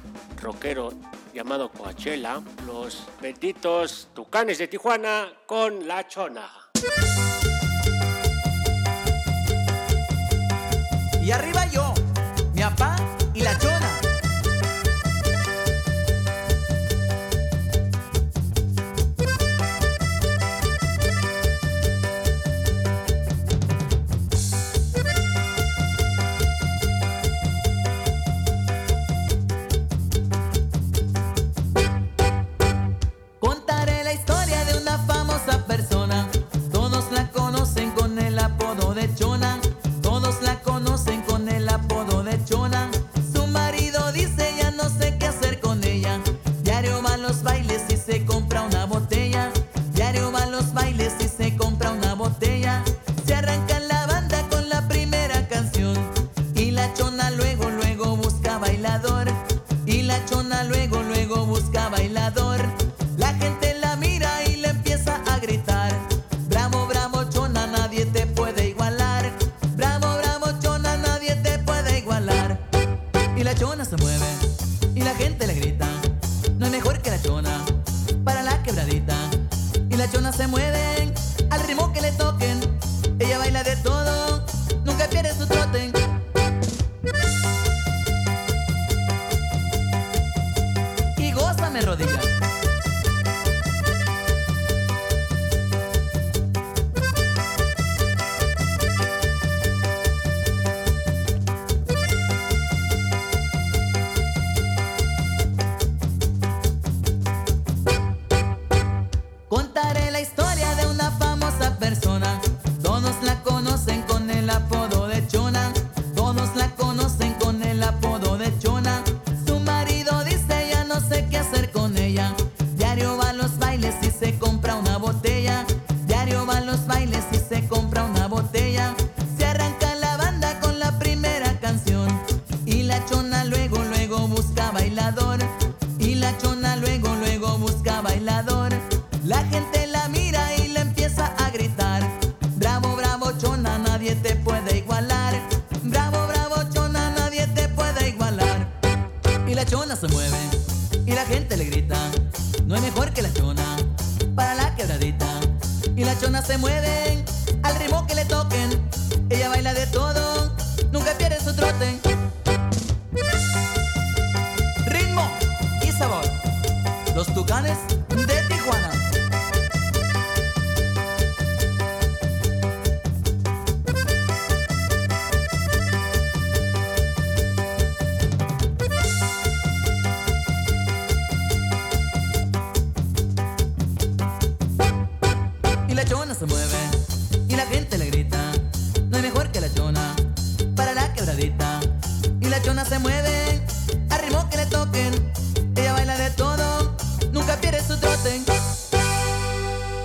rockero 0.40 0.92
llamado 1.34 1.70
Coachella 1.70 2.40
los 2.66 3.06
benditos 3.20 4.08
Tucanes 4.14 4.58
de 4.58 4.68
Tijuana 4.68 5.28
con 5.46 5.86
La 5.86 6.06
Chona. 6.06 6.48
Y 11.24 11.30
arriba 11.30 11.66
yo, 11.70 11.94
mi 12.54 12.62
papá 12.62 13.01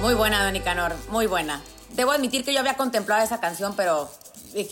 Muy 0.07 0.13
buena, 0.15 0.41
Don 0.41 0.53
Nicanor, 0.53 0.95
muy 1.09 1.25
buena. 1.27 1.61
Debo 1.89 2.11
admitir 2.13 2.45
que 2.45 2.53
yo 2.53 2.61
había 2.61 2.77
contemplado 2.77 3.25
esa 3.25 3.41
canción, 3.41 3.75
pero 3.75 4.09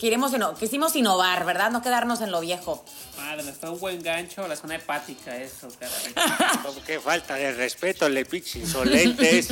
queremos 0.00 0.32
inno- 0.32 0.56
quisimos 0.56 0.96
innovar, 0.96 1.44
¿verdad? 1.44 1.70
No 1.70 1.82
quedarnos 1.82 2.22
en 2.22 2.30
lo 2.30 2.40
viejo. 2.40 2.82
Madre, 3.18 3.50
está 3.50 3.70
un 3.70 3.78
buen 3.78 4.02
gancho 4.02 4.44
a 4.44 4.48
la 4.48 4.56
zona 4.56 4.76
hepática 4.76 5.36
eso, 5.36 5.68
caray. 5.78 6.14
Como 6.64 6.82
que 6.82 6.98
falta 7.00 7.34
de 7.34 7.52
respeto, 7.52 8.08
le 8.08 8.24
pinches 8.24 8.56
insolentes. 8.56 9.50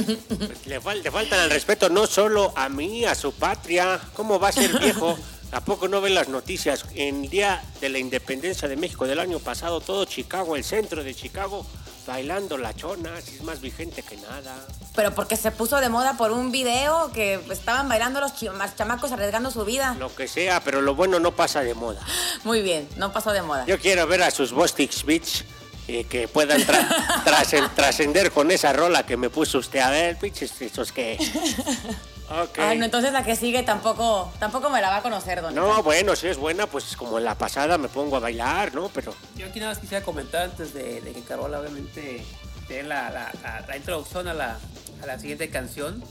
le, 0.65 0.81
fal- 0.81 1.03
le 1.03 1.11
faltan 1.11 1.41
el 1.41 1.51
respeto 1.51 1.91
no 1.91 2.07
solo 2.07 2.55
a 2.57 2.71
mí, 2.71 3.05
a 3.05 3.15
su 3.15 3.35
patria. 3.35 4.01
¿Cómo 4.15 4.41
va 4.41 4.49
a 4.49 4.53
ser 4.53 4.79
viejo? 4.79 5.19
¿A 5.53 5.61
poco 5.61 5.87
no 5.87 6.01
ven 6.01 6.15
las 6.15 6.29
noticias? 6.31 6.87
En 6.95 7.25
el 7.25 7.29
día 7.31 7.63
de 7.83 7.91
la 7.91 7.99
independencia 7.99 8.69
de 8.69 8.77
México 8.77 9.07
del 9.07 9.21
año 9.21 9.39
pasado, 9.39 9.83
todo 9.83 10.07
Chicago, 10.07 10.57
el 10.57 10.65
centro 10.65 11.05
de 11.05 11.15
Chicago, 11.15 11.67
bailando 12.07 12.57
la 12.59 12.75
chona, 12.75 13.21
si 13.21 13.37
es 13.37 13.43
más 13.43 13.61
vigente 13.61 14.03
que 14.03 14.17
nada. 14.17 14.55
Pero 14.95 15.15
porque 15.15 15.37
se 15.37 15.51
puso 15.51 15.81
de 15.81 15.89
moda 15.89 16.17
por 16.17 16.33
un 16.33 16.51
video 16.53 17.11
que 17.13 17.41
estaban 17.51 17.89
bailando 17.89 18.21
los 18.21 18.33
chamacos 18.77 19.13
arriesgando 19.13 19.51
su 19.51 19.65
vida. 19.65 19.97
Lo 19.99 20.15
que 20.15 20.29
sea, 20.29 20.61
pero 20.61 20.81
lo 20.81 20.95
bueno 20.95 21.19
no 21.21 21.33
pasa 21.35 21.61
de 21.63 21.75
moda. 21.75 22.01
Muy 22.45 22.63
bien, 22.63 22.89
no 22.97 23.13
pasó 23.13 23.33
de 23.33 23.43
moda. 23.43 23.65
Yo 23.67 23.79
quiero 23.79 24.07
ver 24.07 24.23
a 24.23 24.31
sus 24.31 24.53
Bostix 24.53 25.05
Beach 25.05 25.45
eh, 25.89 26.05
que 26.05 26.29
puedan 26.29 26.61
tra- 26.63 27.23
trascen- 27.25 27.71
trascender 27.75 28.31
con 28.33 28.51
esa 28.51 28.73
rola 28.73 29.05
que 29.05 29.17
me 29.17 29.31
puso 29.31 29.59
usted. 29.59 29.81
A 29.81 29.91
ver, 29.91 30.17
pinches, 30.19 30.61
esos 30.63 30.93
que... 30.93 31.19
Ok. 32.31 32.59
Ay, 32.59 32.79
no, 32.79 32.87
entonces 32.87 33.13
la 33.13 33.23
que 33.23 33.37
sigue 33.37 33.63
tampoco, 33.63 34.33
tampoco 34.39 34.71
me 34.71 34.81
la 34.81 34.89
va 34.91 34.97
a 34.97 35.03
conocer, 35.03 35.43
don. 35.43 35.55
No, 35.55 35.83
bueno, 35.83 36.17
si 36.17 36.27
es 36.29 36.39
buena, 36.39 36.67
pues 36.67 36.97
como 36.97 37.21
la 37.21 37.35
pasada 37.37 37.77
me 37.79 37.89
pongo 37.89 38.17
a 38.17 38.21
bailar, 38.21 38.75
¿no? 38.75 38.89
Pero 38.89 39.15
Yo 39.37 39.47
aquí 39.47 39.61
nada 39.61 39.73
más 39.73 39.79
quisiera 39.79 40.05
comentar 40.05 40.43
antes 40.43 40.73
de, 40.73 41.01
de 41.03 41.13
que 41.13 41.21
Carola 41.23 41.61
obviamente 41.61 42.25
dé 42.69 42.83
la, 42.83 43.11
la- 43.11 43.31
la- 43.43 43.65
la 43.69 43.77
introducción 43.77 44.27
a 44.29 44.35
la, 44.35 44.59
a 45.03 45.07
la 45.07 45.19
siguiente 45.19 45.51
canción. 45.51 46.03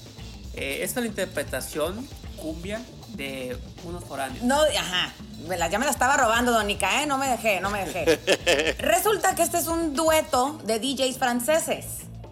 Eh, 0.54 0.80
esta 0.84 0.99
es 0.99 1.06
la 1.06 1.10
interpretación 1.10 2.08
cumbia 2.38 2.80
de 3.10 3.58
unos 3.84 4.04
foráneos. 4.04 4.43
No, 4.43 4.60
ajá. 4.62 5.12
Me 5.47 5.58
la, 5.58 5.67
ya 5.67 5.80
me 5.80 5.86
la 5.86 5.91
estaba 5.91 6.15
robando, 6.15 6.52
Donica, 6.52 7.02
¿eh? 7.02 7.08
No 7.08 7.17
me 7.17 7.28
dejé, 7.28 7.60
no 7.60 7.69
me 7.71 7.86
dejé. 7.86 8.76
Resulta 8.80 9.34
que 9.36 9.41
este 9.41 9.58
es 9.58 9.67
un 9.67 9.93
dueto 9.95 10.60
de 10.63 10.80
DJs 10.80 11.17
franceses. 11.17 11.86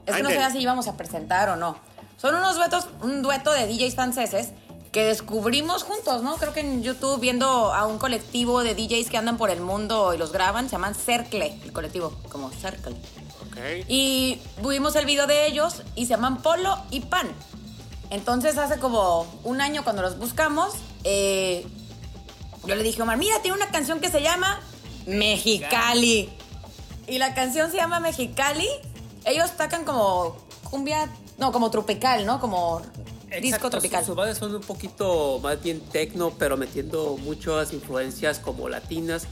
Es 0.06 0.15
que 0.15 0.24
no 0.24 0.30
sé 0.30 0.52
si 0.52 0.60
íbamos 0.60 0.88
a 0.88 0.96
presentar 0.98 1.50
o 1.50 1.56
no. 1.56 1.78
Son 2.21 2.36
unos 2.36 2.55
duetos, 2.55 2.88
un 3.01 3.23
dueto 3.23 3.51
de 3.51 3.65
DJs 3.65 3.95
franceses 3.95 4.49
que 4.91 5.03
descubrimos 5.05 5.81
juntos, 5.81 6.21
¿no? 6.21 6.36
Creo 6.36 6.53
que 6.53 6.60
en 6.60 6.84
YouTube 6.84 7.19
viendo 7.19 7.73
a 7.73 7.88
un 7.88 7.97
colectivo 7.97 8.62
de 8.62 8.75
DJs 8.75 9.10
que 9.10 9.17
andan 9.17 9.38
por 9.38 9.49
el 9.49 9.60
mundo 9.60 10.13
y 10.13 10.19
los 10.19 10.31
graban, 10.31 10.65
se 10.65 10.73
llaman 10.73 10.93
Cercle, 10.93 11.60
el 11.63 11.73
colectivo, 11.73 12.13
como 12.29 12.51
Cercle. 12.51 12.91
Ok. 13.47 13.88
Y 13.88 14.39
vimos 14.63 14.95
el 14.95 15.07
video 15.07 15.25
de 15.25 15.47
ellos 15.47 15.81
y 15.95 16.05
se 16.05 16.12
llaman 16.12 16.43
Polo 16.43 16.77
y 16.91 16.99
Pan. 16.99 17.27
Entonces 18.12 18.55
hace 18.60 18.77
como 18.77 19.25
un 19.43 19.60
año 19.60 19.84
cuando 19.84 20.03
los 20.03 20.19
buscamos, 20.19 20.73
eh, 21.03 21.65
yo 22.65 22.75
le 22.75 22.84
dije 22.84 22.99
a 22.99 23.03
Omar, 23.03 23.17
mira, 23.17 23.41
tiene 23.41 23.57
una 23.57 23.71
canción 23.71 23.99
que 23.99 24.12
se 24.12 24.21
llama 24.21 24.60
Mexicali. 25.07 26.29
Y 27.07 27.17
la 27.17 27.34
canción 27.34 27.71
se 27.71 27.77
llama 27.77 27.99
Mexicali. 27.99 28.67
Ellos 29.25 29.57
tocan 29.57 29.86
como 29.86 30.38
cumbia, 30.69 31.10
no, 31.41 31.51
como 31.51 31.71
tropical, 31.71 32.25
¿no? 32.25 32.39
Como 32.39 32.82
disco 32.82 33.36
Exacto, 33.36 33.69
tropical. 33.71 34.01
Sus, 34.01 34.08
sus 34.08 34.15
bases 34.15 34.38
son 34.38 34.54
un 34.54 34.62
poquito 34.62 35.39
más 35.41 35.62
bien 35.62 35.82
tecno, 35.82 36.32
pero 36.38 36.56
metiendo 36.56 37.17
muchas 37.17 37.73
influencias 37.73 38.38
como 38.38 38.69
latinas. 38.69 39.27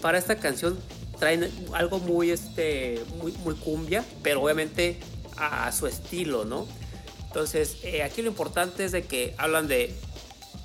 Para 0.00 0.18
esta 0.18 0.36
canción 0.36 0.76
traen 1.18 1.48
algo 1.72 2.00
muy, 2.00 2.30
este, 2.30 3.02
muy, 3.22 3.32
muy 3.44 3.54
cumbia, 3.54 4.04
pero 4.22 4.42
obviamente 4.42 4.98
a, 5.36 5.68
a 5.68 5.72
su 5.72 5.86
estilo, 5.86 6.44
¿no? 6.44 6.66
Entonces, 7.28 7.78
eh, 7.84 8.02
aquí 8.02 8.20
lo 8.20 8.28
importante 8.28 8.84
es 8.84 8.90
de 8.90 9.04
que 9.04 9.34
hablan 9.38 9.68
de 9.68 9.94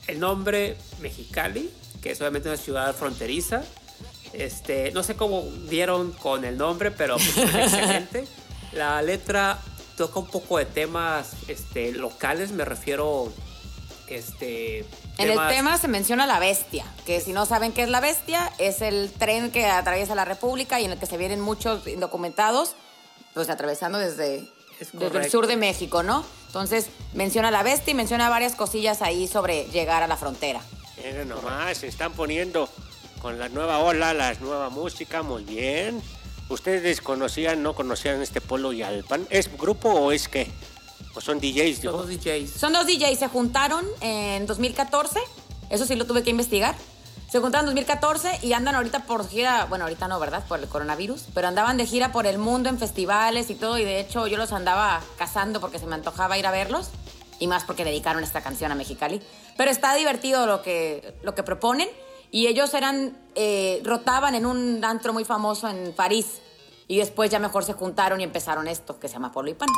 el 0.07 0.19
nombre 0.19 0.75
Mexicali, 1.01 1.69
que 2.01 2.11
es 2.11 2.21
obviamente 2.21 2.49
una 2.49 2.57
ciudad 2.57 2.95
fronteriza. 2.95 3.61
Este, 4.33 4.91
no 4.91 5.03
sé 5.03 5.15
cómo 5.15 5.43
dieron 5.69 6.11
con 6.13 6.45
el 6.45 6.57
nombre, 6.57 6.89
pero 6.89 7.15
pues, 7.17 7.37
es 7.37 7.53
excelente. 7.73 8.27
La 8.71 9.01
letra 9.03 9.59
toca 9.99 10.19
un 10.19 10.27
poco 10.27 10.57
de 10.57 10.65
temas 10.65 11.33
este, 11.49 11.91
locales, 11.91 12.53
me 12.53 12.63
refiero 12.63 13.33
este, 14.07 14.79
En 15.17 15.29
el 15.29 15.37
tema 15.49 15.77
se 15.77 15.89
menciona 15.89 16.25
la 16.25 16.39
bestia, 16.39 16.85
que 17.05 17.19
si 17.19 17.33
no 17.33 17.45
saben 17.45 17.73
qué 17.73 17.83
es 17.83 17.89
la 17.89 17.99
bestia, 17.99 18.49
es 18.59 18.81
el 18.81 19.11
tren 19.11 19.51
que 19.51 19.65
atraviesa 19.65 20.15
la 20.15 20.23
República 20.23 20.79
y 20.79 20.85
en 20.85 20.91
el 20.91 20.99
que 20.99 21.05
se 21.05 21.17
vienen 21.17 21.41
muchos 21.41 21.85
indocumentados, 21.85 22.75
pues 23.33 23.49
atravesando 23.49 23.97
desde, 23.97 24.49
Es 24.79 24.93
desde 24.93 25.19
el 25.19 25.29
sur 25.29 25.47
de 25.47 25.57
México, 25.57 26.01
¿no? 26.01 26.23
Entonces 26.47 26.87
menciona 27.13 27.51
la 27.51 27.61
bestia 27.61 27.91
y 27.91 27.95
menciona 27.95 28.29
varias 28.29 28.55
cosillas 28.55 29.01
ahí 29.01 29.27
sobre 29.27 29.65
llegar 29.65 30.01
a 30.01 30.07
la 30.07 30.15
frontera. 30.15 30.61
Miren 30.95 31.27
nomás, 31.27 31.77
se 31.77 31.87
están 31.87 32.13
poniendo 32.13 32.69
con 33.21 33.37
la 33.37 33.49
nueva 33.49 33.79
ola, 33.79 34.13
la 34.13 34.33
nueva 34.35 34.69
música, 34.69 35.23
muy 35.23 35.43
bien. 35.43 36.01
¿Ustedes 36.49 36.99
conocían, 37.01 37.61
no 37.61 37.75
conocían 37.75 38.21
este 38.23 38.41
Polo 38.41 38.73
y 38.73 38.81
Alpan? 38.81 39.27
¿Es 39.29 39.55
grupo 39.55 39.89
o 39.89 40.11
es 40.11 40.27
qué? 40.27 40.51
¿O 41.13 41.21
son 41.21 41.39
DJs? 41.39 41.81
Son 41.81 41.93
dos 41.93 42.07
DJs. 42.07 42.51
Son 42.51 42.73
dos 42.73 42.87
DJs, 42.87 43.19
se 43.19 43.27
juntaron 43.27 43.85
en 44.01 44.47
2014, 44.47 45.19
eso 45.69 45.85
sí 45.85 45.95
lo 45.95 46.05
tuve 46.05 46.23
que 46.23 46.31
investigar. 46.31 46.75
Se 47.29 47.39
juntaron 47.39 47.69
en 47.69 47.75
2014 47.75 48.39
y 48.41 48.53
andan 48.53 48.73
ahorita 48.73 49.05
por 49.05 49.29
gira, 49.29 49.65
bueno, 49.65 49.85
ahorita 49.85 50.07
no, 50.07 50.19
¿verdad? 50.19 50.43
Por 50.47 50.59
el 50.59 50.67
coronavirus, 50.67 51.25
pero 51.35 51.47
andaban 51.47 51.77
de 51.77 51.85
gira 51.85 52.11
por 52.11 52.25
el 52.25 52.39
mundo 52.39 52.69
en 52.69 52.79
festivales 52.79 53.51
y 53.51 53.55
todo, 53.55 53.77
y 53.77 53.85
de 53.85 53.99
hecho 53.99 54.25
yo 54.25 54.37
los 54.37 54.51
andaba 54.51 55.01
cazando 55.19 55.61
porque 55.61 55.77
se 55.77 55.85
me 55.85 55.93
antojaba 55.93 56.39
ir 56.39 56.47
a 56.47 56.51
verlos, 56.51 56.89
y 57.37 57.45
más 57.45 57.63
porque 57.63 57.85
dedicaron 57.85 58.23
esta 58.23 58.41
canción 58.41 58.71
a 58.71 58.75
Mexicali. 58.75 59.21
Pero 59.55 59.69
está 59.69 59.93
divertido 59.93 60.47
lo 60.47 60.63
que, 60.63 61.13
lo 61.21 61.35
que 61.35 61.43
proponen, 61.43 61.87
y 62.31 62.47
ellos 62.47 62.73
eran, 62.73 63.17
eh, 63.35 63.81
rotaban 63.83 64.35
en 64.35 64.45
un 64.45 64.83
antro 64.83 65.13
muy 65.13 65.25
famoso 65.25 65.67
en 65.67 65.93
París, 65.93 66.41
y 66.87 66.97
después 66.97 67.29
ya 67.29 67.37
mejor 67.37 67.63
se 67.63 67.73
juntaron 67.73 68.19
y 68.19 68.23
empezaron 68.23 68.67
esto, 68.67 68.99
que 68.99 69.07
se 69.07 69.13
llama 69.13 69.31
Polo 69.31 69.51
y 69.51 69.53
Pan. 69.53 69.69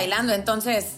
Bailando, 0.00 0.32
entonces 0.32 0.96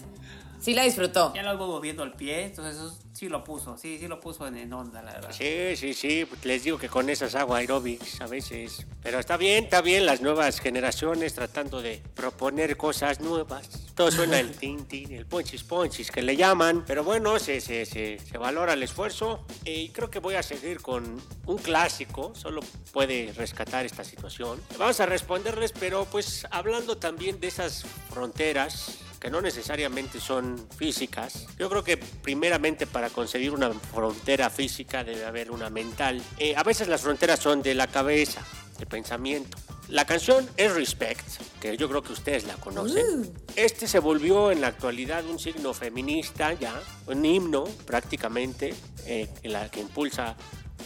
sí 0.59 0.73
la 0.73 0.83
disfrutó. 0.83 1.33
Ya 1.35 1.43
lo 1.43 1.51
hago 1.51 1.67
moviendo 1.67 2.03
el 2.03 2.13
pie, 2.13 2.45
entonces 2.45 2.75
eso 2.75 2.97
sí 3.13 3.29
lo 3.29 3.43
puso, 3.43 3.77
sí, 3.77 3.97
sí 3.99 4.07
lo 4.07 4.19
puso 4.19 4.47
en, 4.47 4.57
en 4.57 4.71
onda, 4.73 5.01
la 5.01 5.13
verdad. 5.13 5.31
Sí, 5.31 5.75
sí, 5.75 5.93
sí, 5.93 6.25
pues 6.25 6.43
les 6.45 6.63
digo 6.63 6.77
que 6.77 6.89
con 6.89 7.09
esas 7.09 7.35
hago 7.35 7.55
aeróbics 7.55 8.21
a 8.21 8.27
veces. 8.27 8.85
Pero 9.01 9.19
está 9.19 9.37
bien, 9.37 9.65
está 9.65 9.81
bien 9.81 10.05
las 10.05 10.21
nuevas 10.21 10.59
generaciones 10.59 11.33
tratando 11.33 11.81
de 11.81 12.01
proponer 12.15 12.77
cosas 12.77 13.19
nuevas. 13.19 13.82
Todo 13.95 14.09
suena 14.09 14.39
el 14.39 14.51
tin, 14.51 14.85
tin, 14.85 15.11
el 15.11 15.27
ponchis, 15.27 15.63
ponchis 15.63 16.09
que 16.09 16.23
le 16.23 16.35
llaman. 16.35 16.83
Pero 16.87 17.03
bueno, 17.03 17.37
se, 17.37 17.61
se, 17.61 17.85
se, 17.85 18.17
se 18.19 18.37
valora 18.37 18.73
el 18.73 18.81
esfuerzo. 18.81 19.45
Y 19.65 19.89
creo 19.89 20.09
que 20.09 20.19
voy 20.19 20.35
a 20.35 20.43
seguir 20.43 20.81
con 20.81 21.21
un 21.45 21.57
clásico, 21.57 22.33
solo 22.35 22.61
puede 22.91 23.31
rescatar 23.33 23.85
esta 23.85 24.03
situación. 24.03 24.59
Vamos 24.79 24.99
a 24.99 25.05
responderles, 25.05 25.73
pero 25.73 26.05
pues 26.05 26.47
hablando 26.49 26.97
también 26.97 27.39
de 27.39 27.47
esas 27.47 27.85
fronteras 28.09 28.97
que 29.23 29.29
no 29.29 29.39
necesariamente 29.39 30.19
son 30.19 30.67
físicas. 30.75 31.47
Yo 31.57 31.69
creo 31.69 31.81
que 31.81 31.95
primeramente 31.95 32.85
para 32.85 33.09
conseguir 33.09 33.51
una 33.51 33.71
frontera 33.71 34.49
física 34.49 35.05
debe 35.05 35.23
haber 35.23 35.49
una 35.49 35.69
mental. 35.69 36.21
Eh, 36.39 36.55
a 36.57 36.63
veces 36.63 36.89
las 36.89 37.01
fronteras 37.01 37.39
son 37.39 37.61
de 37.61 37.73
la 37.73 37.87
cabeza, 37.87 38.41
de 38.77 38.85
pensamiento. 38.85 39.57
La 39.89 40.05
canción 40.05 40.49
es 40.57 40.73
Respect, 40.73 41.25
que 41.59 41.75
yo 41.77 41.89
creo 41.89 42.01
que 42.01 42.13
ustedes 42.13 42.45
la 42.45 42.55
conocen. 42.55 43.31
Este 43.55 43.87
se 43.87 43.99
volvió 43.99 44.51
en 44.51 44.61
la 44.61 44.67
actualidad 44.67 45.25
un 45.25 45.39
signo 45.39 45.73
feminista 45.73 46.53
ya, 46.53 46.81
un 47.07 47.25
himno 47.25 47.65
prácticamente, 47.85 48.73
eh, 49.05 49.27
en 49.43 49.53
la 49.53 49.69
que 49.69 49.81
impulsa 49.81 50.35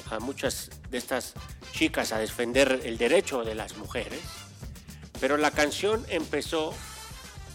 a 0.10 0.20
muchas 0.20 0.70
de 0.90 0.98
estas 0.98 1.34
chicas 1.72 2.12
a 2.12 2.20
defender 2.20 2.82
el 2.84 2.98
derecho 2.98 3.44
de 3.44 3.56
las 3.56 3.78
mujeres. 3.78 4.20
Pero 5.20 5.38
la 5.38 5.52
canción 5.52 6.06
empezó 6.10 6.74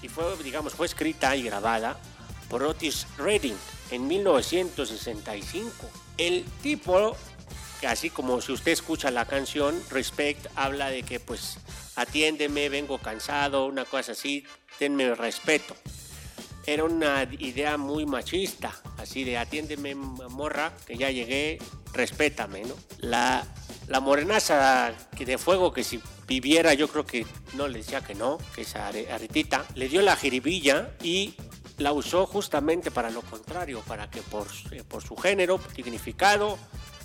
y 0.03 0.09
fue, 0.09 0.25
digamos, 0.43 0.75
fue 0.75 0.87
escrita 0.87 1.35
y 1.37 1.43
grabada 1.43 1.99
por 2.49 2.63
Otis 2.63 3.07
Redding 3.19 3.57
en 3.91 4.07
1965. 4.07 5.73
El 6.19 6.45
tipo, 6.63 7.17
que 7.32 7.32
así 7.87 8.11
como 8.11 8.41
si 8.41 8.53
usted 8.53 8.73
escucha 8.73 9.11
la 9.11 9.25
canción, 9.27 9.81
Respect, 9.91 10.47
habla 10.57 10.91
de 10.91 11.03
que 11.03 11.21
pues 11.21 11.59
atiéndeme, 11.97 12.69
vengo 12.69 12.99
cansado, 12.99 13.67
una 13.67 13.85
cosa 13.85 14.13
así, 14.13 14.45
tenme 14.79 15.15
respeto. 15.15 15.77
Era 16.65 16.85
una 16.85 17.25
idea 17.39 17.77
muy 17.77 18.07
machista, 18.07 18.73
así 18.99 19.25
de 19.25 19.37
atiéndeme 19.37 19.95
morra, 19.97 20.73
que 20.87 20.97
ya 20.97 21.11
llegué, 21.11 21.59
respétame, 21.93 22.63
¿no? 22.63 22.75
La, 22.99 23.45
la 23.89 23.99
morenaza 24.01 24.95
de 25.19 25.39
fuego 25.39 25.73
que 25.73 25.83
si 25.83 26.01
viviera 26.29 26.73
yo 26.75 26.87
creo 26.89 27.05
que 27.05 27.27
no 27.55 27.67
le 27.69 27.79
decía 27.79 28.01
que 28.01 28.15
no, 28.15 28.39
que 28.55 28.65
are- 28.77 29.11
aretita, 29.13 29.65
le 29.75 29.89
dio 29.89 30.03
la 30.03 30.15
jiribilla 30.17 30.91
y 31.03 31.35
la 31.79 31.93
usó 31.93 32.27
justamente 32.27 32.93
para 32.93 33.11
lo 33.11 33.23
contrario, 33.23 33.81
para 33.87 34.09
que 34.09 34.23
por, 34.23 34.47
eh, 34.71 34.85
por 34.89 35.03
su 35.03 35.17
género, 35.17 35.61
significado, 35.75 36.59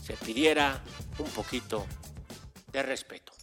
se 0.07 0.13
pidiera 0.13 0.81
un 1.19 1.29
poquito 1.31 1.85
de 2.71 2.81
respeto. 2.81 3.33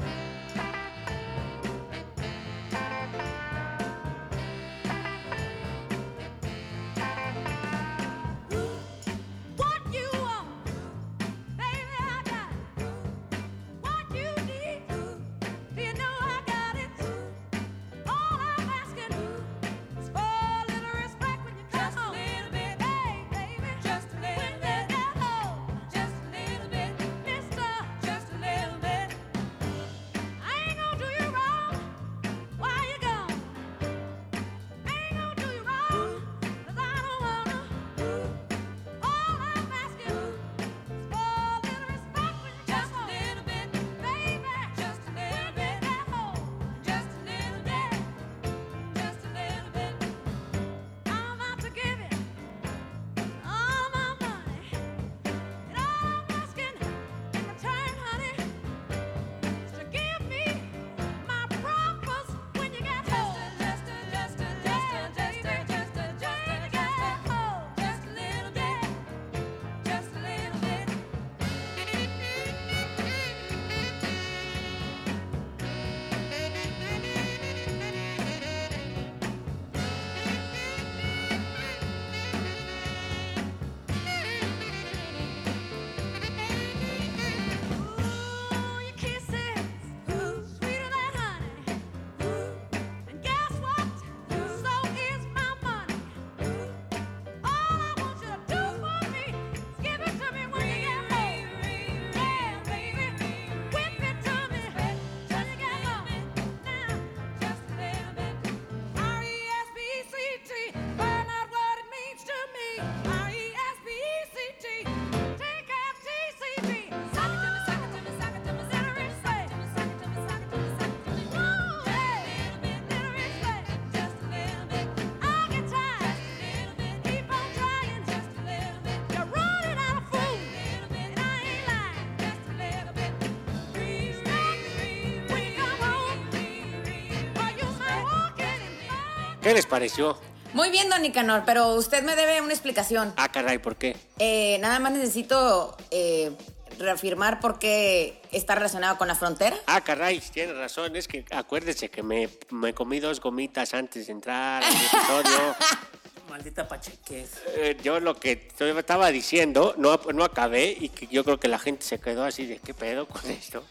¿Qué 139.45 139.53
les 139.53 139.67
pareció? 139.67 140.17
Muy 140.55 140.71
bien, 140.71 140.89
don 140.89 141.03
Nicanor, 141.03 141.43
pero 141.45 141.75
usted 141.75 142.03
me 142.03 142.17
debe 142.17 142.41
una 142.41 142.55
explicación. 142.55 143.13
Ah, 143.19 143.31
caray, 143.31 143.59
¿por 143.59 143.77
qué? 143.77 143.95
Eh, 144.19 144.57
nada 144.63 144.79
más 144.79 144.93
necesito 144.93 145.77
eh, 145.91 146.35
reafirmar 146.79 147.41
por 147.41 147.59
qué 147.59 148.23
está 148.33 148.55
relacionado 148.55 148.97
con 148.97 149.07
la 149.07 149.15
frontera. 149.15 149.55
Ah, 149.67 149.83
caray, 149.83 150.19
tiene 150.21 150.55
razón. 150.55 150.97
Es 150.97 151.07
que 151.09 151.27
acuérdese 151.31 151.91
que 151.91 152.03
me, 152.03 152.31
me 152.49 152.73
comí 152.73 153.01
dos 153.01 153.21
gomitas 153.21 153.75
antes 153.75 154.07
de 154.07 154.13
entrar 154.13 154.65
al 154.65 154.73
episodio. 154.73 155.57
Maldita 156.31 156.67
pachequez. 156.67 157.43
Eh, 157.49 157.77
yo 157.83 158.01
lo 158.01 158.19
que 158.19 158.49
yo 158.59 158.79
estaba 158.79 159.11
diciendo, 159.11 159.75
no, 159.77 160.01
no 160.15 160.25
acabé 160.25 160.75
y 160.81 160.89
que 160.89 161.07
yo 161.09 161.23
creo 161.23 161.39
que 161.39 161.49
la 161.49 161.59
gente 161.59 161.85
se 161.85 162.01
quedó 162.01 162.25
así 162.25 162.47
de 162.47 162.61
qué 162.61 162.73
pedo 162.73 163.07
con 163.07 163.31
esto. 163.31 163.63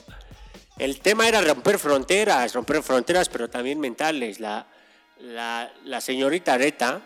El 0.78 1.00
tema 1.00 1.28
era 1.28 1.42
romper 1.42 1.80
fronteras, 1.80 2.54
romper 2.54 2.84
fronteras, 2.84 3.28
pero 3.28 3.50
también 3.50 3.80
mentales. 3.80 4.40
La, 4.40 4.68
la, 5.24 6.02
señorita 6.02 6.54
Areta, 6.54 7.02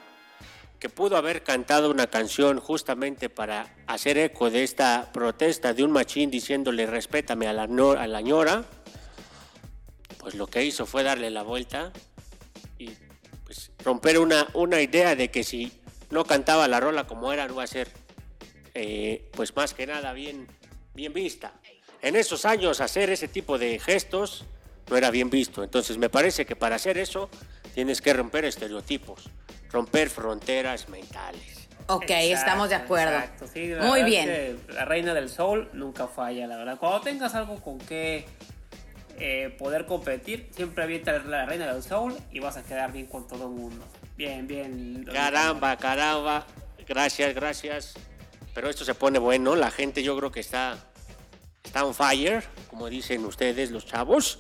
que 0.79 0.89
pudo 0.89 1.17
haber 1.17 1.43
cantado 1.43 1.89
una 1.89 2.07
canción 2.07 2.59
justamente 2.59 3.29
para 3.29 3.75
hacer 3.87 4.17
eco 4.17 4.49
de 4.49 4.63
esta 4.63 5.09
protesta 5.13 5.73
de 5.73 5.83
un 5.83 5.91
machín 5.91 6.29
diciéndole 6.29 6.85
respétame 6.85 7.47
a 7.47 7.53
la, 7.53 7.67
no- 7.67 7.91
a 7.91 8.07
la 8.07 8.21
ñora, 8.21 8.63
pues 10.19 10.35
lo 10.35 10.47
que 10.47 10.63
hizo 10.65 10.85
fue 10.85 11.03
darle 11.03 11.29
la 11.29 11.43
vuelta 11.43 11.91
y 12.77 12.89
pues, 13.45 13.71
romper 13.83 14.19
una, 14.19 14.47
una 14.53 14.81
idea 14.81 15.15
de 15.15 15.29
que 15.29 15.43
si 15.43 15.71
no 16.09 16.25
cantaba 16.25 16.67
la 16.67 16.79
rola 16.79 17.07
como 17.07 17.31
era, 17.33 17.47
no 17.47 17.55
va 17.55 17.63
a 17.63 17.67
ser, 17.67 17.89
eh, 18.73 19.29
pues 19.33 19.55
más 19.55 19.73
que 19.73 19.87
nada, 19.87 20.13
bien, 20.13 20.47
bien 20.93 21.13
vista. 21.13 21.53
En 22.01 22.15
esos 22.15 22.45
años 22.45 22.81
hacer 22.81 23.09
ese 23.09 23.27
tipo 23.27 23.57
de 23.57 23.79
gestos 23.79 24.45
no 24.89 24.95
era 24.97 25.09
bien 25.09 25.29
visto. 25.31 25.63
Entonces 25.63 25.97
me 25.97 26.09
parece 26.09 26.45
que 26.45 26.55
para 26.55 26.75
hacer 26.75 26.97
eso 26.99 27.29
tienes 27.77 28.01
que 28.01 28.11
romper 28.11 28.43
estereotipos, 28.43 29.29
romper 29.71 30.09
fronteras 30.09 30.89
mentales. 30.89 31.67
Ok, 31.85 32.05
Exacto, 32.09 32.33
estamos 32.33 32.69
de 32.69 32.75
acuerdo. 32.75 33.13
exacto, 33.13 33.45
sí, 33.45 33.67
la 33.67 33.83
Muy 33.83 34.01
bien. 34.01 34.27
es 34.27 34.55
que 34.65 34.73
la 34.73 34.83
reina 34.85 35.13
del 35.13 35.29
soul 35.29 35.69
nunca 35.73 36.07
falla, 36.07 36.47
la 36.47 36.57
verdad. 36.57 36.79
Cuando 36.79 37.01
tengas 37.01 37.35
algo 37.35 37.61
con 37.61 37.77
que 37.77 38.25
eh, 39.19 39.55
poder 39.59 39.85
competir, 39.85 40.49
siempre 40.55 40.85
avienta 40.85 41.19
la 41.19 41.45
reina 41.45 41.71
del 41.71 41.83
soul 41.83 42.17
y 42.31 42.39
vas 42.39 42.57
a 42.57 42.63
quedar 42.63 42.91
bien 42.91 43.05
con 43.05 43.27
todo 43.27 43.43
el 43.43 43.51
mundo. 43.51 43.85
Bien, 44.15 44.47
bien. 44.47 45.05
Caramba, 45.13 45.77
caramba. 45.77 46.47
Gracias, 46.87 47.35
gracias. 47.35 47.93
Pero 48.55 48.71
esto 48.71 48.85
se 48.85 48.95
pone 48.95 49.19
bueno. 49.19 49.55
La 49.55 49.69
gente 49.69 50.01
yo 50.01 50.17
creo 50.17 50.31
que 50.31 50.39
está, 50.39 50.79
está 51.63 51.85
on 51.85 51.93
fire, 51.93 52.43
como 52.71 52.89
dicen 52.89 53.23
ustedes, 53.23 53.69
los 53.69 53.85
chavos. 53.85 54.39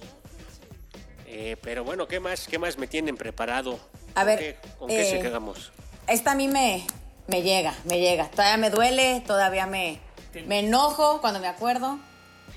Eh, 1.39 1.55
pero 1.61 1.83
bueno, 1.83 2.07
¿qué 2.07 2.19
más, 2.19 2.47
¿qué 2.47 2.57
más 2.57 2.79
me 2.79 2.87
tienen 2.87 3.15
preparado? 3.15 3.79
A 4.15 4.21
¿Con 4.21 4.25
ver, 4.25 4.39
qué- 4.39 4.57
¿Con 4.79 4.87
qué 4.89 5.05
se 5.05 5.17
eh, 5.17 5.21
quedamos? 5.21 5.71
Esta 6.07 6.31
a 6.31 6.35
mí 6.35 6.47
me, 6.47 6.83
me 7.27 7.43
llega, 7.43 7.75
me 7.85 7.99
llega. 7.99 8.27
Todavía 8.31 8.57
me 8.57 8.71
duele, 8.71 9.21
todavía 9.27 9.67
me, 9.67 9.99
me 10.47 10.61
enojo 10.61 11.21
cuando 11.21 11.39
me 11.39 11.45
acuerdo. 11.45 11.99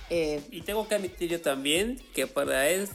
Eh, 0.09 0.41
Y 0.51 0.63
tengo 0.63 0.89
que 0.89 0.95
admitir 0.95 1.29
yo 1.29 1.43
también 1.43 2.01
que 2.15 2.27
para 2.27 2.69
él, 2.69 2.89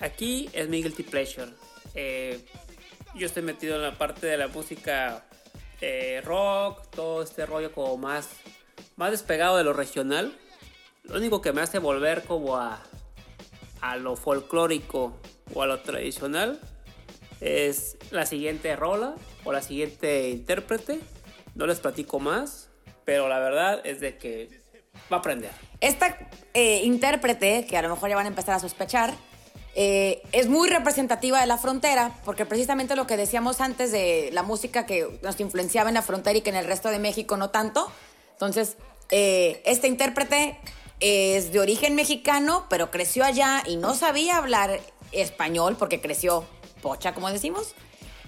aquí 0.00 0.48
es 0.54 0.70
mi 0.70 0.82
guilty 0.82 1.02
pleasure. 1.02 1.52
Eh, 1.94 2.42
yo 3.14 3.26
estoy 3.26 3.42
metido 3.42 3.76
en 3.76 3.82
la 3.82 3.98
parte 3.98 4.26
de 4.26 4.38
la 4.38 4.48
música 4.48 5.26
eh, 5.82 6.22
rock, 6.24 6.88
todo 6.92 7.22
este 7.22 7.44
rollo 7.44 7.72
como 7.72 7.98
más, 7.98 8.26
más 8.96 9.10
despegado 9.10 9.58
de 9.58 9.64
lo 9.64 9.74
regional. 9.74 10.34
Lo 11.02 11.18
único 11.18 11.42
que 11.42 11.52
me 11.52 11.60
hace 11.60 11.78
volver 11.78 12.22
como 12.24 12.56
a, 12.56 12.82
a 13.80 13.96
lo 13.96 14.16
folclórico 14.16 15.16
o 15.54 15.62
a 15.62 15.66
lo 15.66 15.80
tradicional 15.80 16.60
es 17.40 17.96
la 18.10 18.26
siguiente 18.26 18.76
rola 18.76 19.14
o 19.44 19.52
la 19.52 19.62
siguiente 19.62 20.30
intérprete. 20.30 21.00
No 21.54 21.66
les 21.66 21.80
platico 21.80 22.20
más, 22.20 22.68
pero 23.04 23.28
la 23.28 23.38
verdad 23.38 23.80
es 23.84 24.00
de 24.00 24.18
que 24.18 24.60
va 25.10 25.16
a 25.16 25.20
aprender. 25.20 25.50
Esta 25.80 26.18
eh, 26.54 26.82
intérprete, 26.84 27.66
que 27.66 27.76
a 27.76 27.82
lo 27.82 27.88
mejor 27.88 28.10
ya 28.10 28.16
van 28.16 28.26
a 28.26 28.28
empezar 28.28 28.54
a 28.54 28.58
sospechar, 28.58 29.14
eh, 29.74 30.22
es 30.32 30.48
muy 30.48 30.68
representativa 30.68 31.40
de 31.40 31.46
la 31.46 31.56
frontera, 31.56 32.12
porque 32.24 32.44
precisamente 32.44 32.96
lo 32.96 33.06
que 33.06 33.16
decíamos 33.16 33.60
antes 33.60 33.92
de 33.92 34.30
la 34.32 34.42
música 34.42 34.84
que 34.84 35.18
nos 35.22 35.38
influenciaba 35.40 35.88
en 35.88 35.94
la 35.94 36.02
frontera 36.02 36.38
y 36.38 36.42
que 36.42 36.50
en 36.50 36.56
el 36.56 36.66
resto 36.66 36.90
de 36.90 36.98
México 36.98 37.36
no 37.36 37.50
tanto. 37.50 37.90
Entonces, 38.32 38.76
eh, 39.10 39.62
este 39.64 39.88
intérprete 39.88 40.58
es 41.00 41.52
de 41.52 41.60
origen 41.60 41.94
mexicano, 41.94 42.66
pero 42.68 42.90
creció 42.90 43.24
allá 43.24 43.62
y 43.66 43.76
no 43.76 43.94
sabía 43.94 44.36
hablar 44.36 44.80
español 45.12 45.76
porque 45.78 46.00
creció 46.00 46.44
pocha, 46.82 47.14
como 47.14 47.30
decimos. 47.30 47.74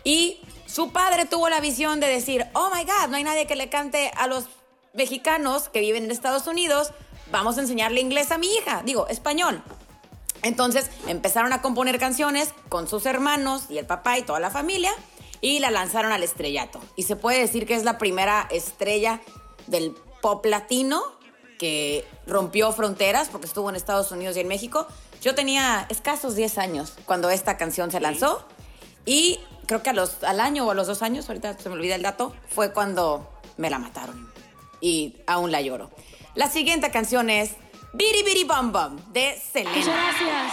Y 0.05 0.41
su 0.67 0.91
padre 0.91 1.27
tuvo 1.27 1.49
la 1.49 1.61
visión 1.61 2.01
de 2.01 2.09
decir, 2.09 2.47
oh 2.55 2.71
my 2.75 2.85
God, 2.85 3.09
no 3.11 3.17
hay 3.17 3.25
nadie 3.25 3.47
que 3.47 3.57
le 3.57 3.69
cante 3.69 4.11
a 4.17 4.27
los 4.27 4.47
mexicanos 4.95 5.69
que 5.69 5.81
viven 5.81 6.05
en 6.05 6.11
Estados 6.11 6.47
Unidos, 6.47 6.93
vamos 7.31 7.59
a 7.59 7.61
enseñarle 7.61 8.01
inglés 8.01 8.31
a 8.31 8.39
mi 8.39 8.49
hija, 8.55 8.83
digo, 8.85 9.07
español. 9.09 9.63
Entonces 10.43 10.91
empezaron 11.07 11.53
a 11.53 11.63
componer 11.63 11.99
canciones 11.99 12.53
con 12.69 12.89
sus 12.89 13.07
hermanos 13.07 13.67
y 13.71 13.79
el 13.79 13.87
papá 13.87 14.19
y 14.19 14.23
toda 14.23 14.41
la 14.41 14.51
familia 14.51 14.93
y 15.41 15.61
la 15.61 15.71
lanzaron 15.71 16.13
al 16.13 16.23
estrellato. 16.23 16.81
Y 16.97 17.05
se 17.05 17.17
puede 17.17 17.39
decir 17.39 17.67
que 17.67 17.75
es 17.75 17.85
la 17.85 17.99
primera 17.99 18.49
estrella 18.51 19.21
del 19.67 19.95
pop 20.21 20.45
latino 20.47 21.03
que 21.63 22.05
rompió 22.27 22.73
fronteras 22.73 23.29
porque 23.29 23.47
estuvo 23.47 23.71
en 23.71 23.77
Estados 23.77 24.11
Unidos 24.11 24.37
y 24.37 24.41
en 24.41 24.49
México. 24.49 24.89
Yo 25.21 25.37
tenía 25.37 25.87
escasos 25.91 26.35
10 26.35 26.59
años 26.59 26.95
cuando 27.07 27.31
esta 27.31 27.57
canción 27.57 27.93
se 27.93 28.01
lanzó 28.01 28.45
y 29.07 29.39
creo 29.67 29.81
que 29.81 29.91
a 29.91 29.93
los, 29.93 30.25
al 30.25 30.41
año 30.41 30.67
o 30.67 30.73
a 30.73 30.75
los 30.75 30.89
dos 30.89 31.03
años, 31.03 31.29
ahorita 31.29 31.57
se 31.57 31.69
me 31.69 31.77
olvida 31.77 31.95
el 31.95 32.03
dato, 32.03 32.35
fue 32.49 32.73
cuando 32.73 33.31
me 33.59 33.71
la 33.71 33.79
mataron 33.79 34.29
y 34.81 35.19
aún 35.29 35.53
la 35.53 35.61
lloro. 35.61 35.91
La 36.35 36.51
siguiente 36.51 36.91
canción 36.91 37.31
es 37.31 37.53
Biri 37.93 38.25
Biri 38.25 38.43
Bum 38.43 38.73
Bum 38.73 38.97
de 39.13 39.41
Selena. 39.53 39.77
Muchas 39.77 39.95
gracias. 39.95 40.53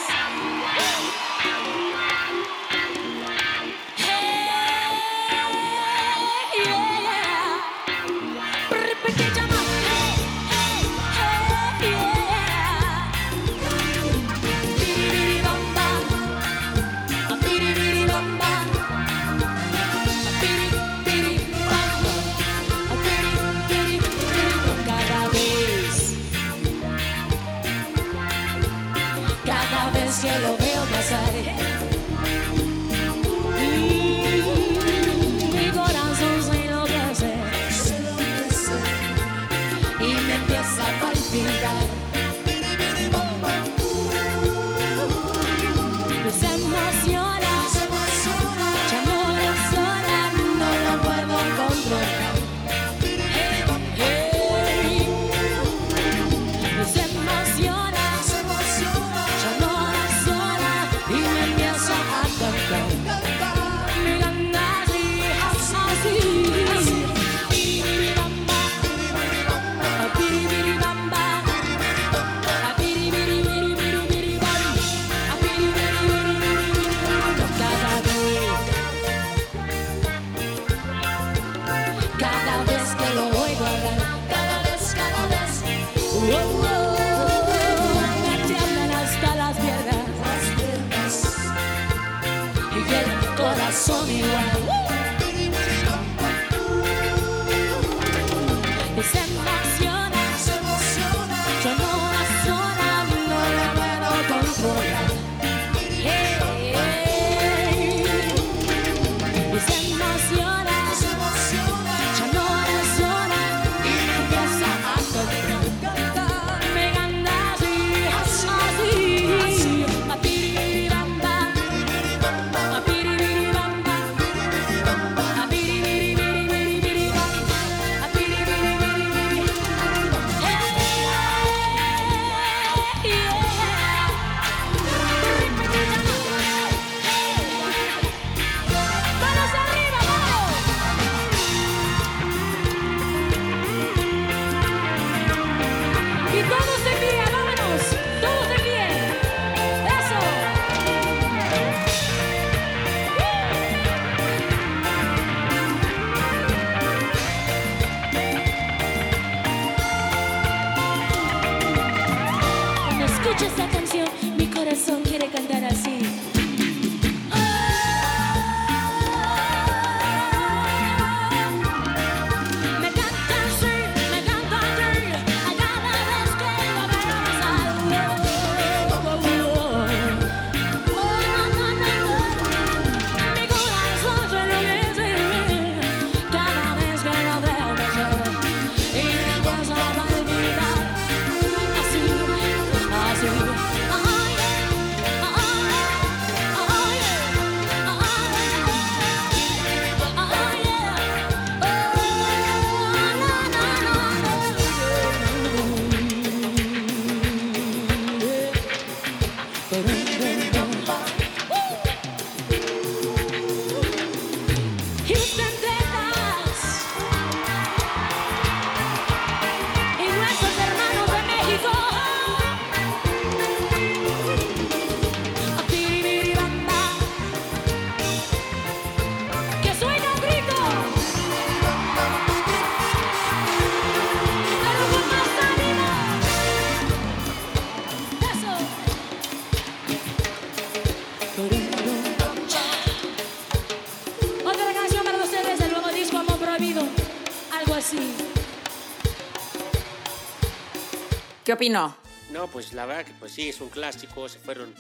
Opinó? 251.60 251.94
No, 252.32 252.48
pues 252.48 252.72
la 252.72 252.86
verdad 252.86 253.06
que 253.06 253.12
pues 253.20 253.34
sí, 253.34 253.50
es 253.50 253.60
un 253.60 253.68
clásico, 253.68 254.30
se 254.30 254.40
fueron 254.40 254.74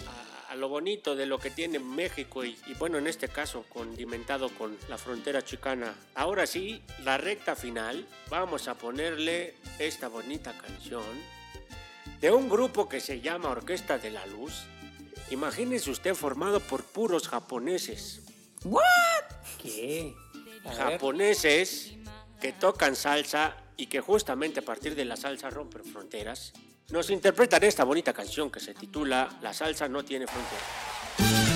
a, 0.47 0.53
a 0.53 0.55
lo 0.55 0.69
bonito 0.69 1.13
de 1.13 1.25
lo 1.25 1.37
que 1.37 1.49
tiene 1.49 1.77
México 1.77 2.45
y, 2.45 2.57
y 2.67 2.73
bueno, 2.75 2.97
en 2.97 3.07
este 3.07 3.27
caso 3.27 3.65
condimentado 3.67 4.47
con 4.49 4.77
la 4.87 4.97
frontera 4.97 5.43
chicana. 5.43 5.93
Ahora 6.15 6.47
sí, 6.47 6.81
la 7.03 7.17
recta 7.17 7.57
final, 7.57 8.07
vamos 8.29 8.69
a 8.69 8.75
ponerle 8.75 9.55
esta 9.77 10.07
bonita 10.07 10.53
canción 10.53 11.03
de 12.21 12.31
un 12.31 12.47
grupo 12.47 12.87
que 12.87 13.01
se 13.01 13.19
llama 13.19 13.49
Orquesta 13.49 13.97
de 13.97 14.11
la 14.11 14.25
Luz. 14.27 14.63
Imagínese 15.31 15.91
usted 15.91 16.15
formado 16.15 16.61
por 16.61 16.85
puros 16.85 17.27
japoneses. 17.27 18.21
¿What? 18.63 18.83
¿Qué? 19.61 20.15
A 20.63 20.69
ver. 20.69 20.77
japoneses 20.77 21.91
que 22.39 22.53
tocan 22.53 22.95
salsa 22.95 23.57
y 23.75 23.87
que 23.87 24.01
justamente 24.01 24.59
a 24.59 24.63
partir 24.63 24.93
de 24.93 25.05
la 25.05 25.15
salsa 25.15 25.49
rompen 25.49 25.85
fronteras, 25.85 26.51
nos 26.91 27.09
interpretan 27.09 27.63
esta 27.63 27.83
bonita 27.83 28.13
canción 28.13 28.49
que 28.49 28.59
se 28.59 28.73
titula 28.73 29.29
La 29.41 29.53
salsa 29.53 29.87
no 29.87 30.03
tiene 30.03 30.25
fronteras. 30.27 31.48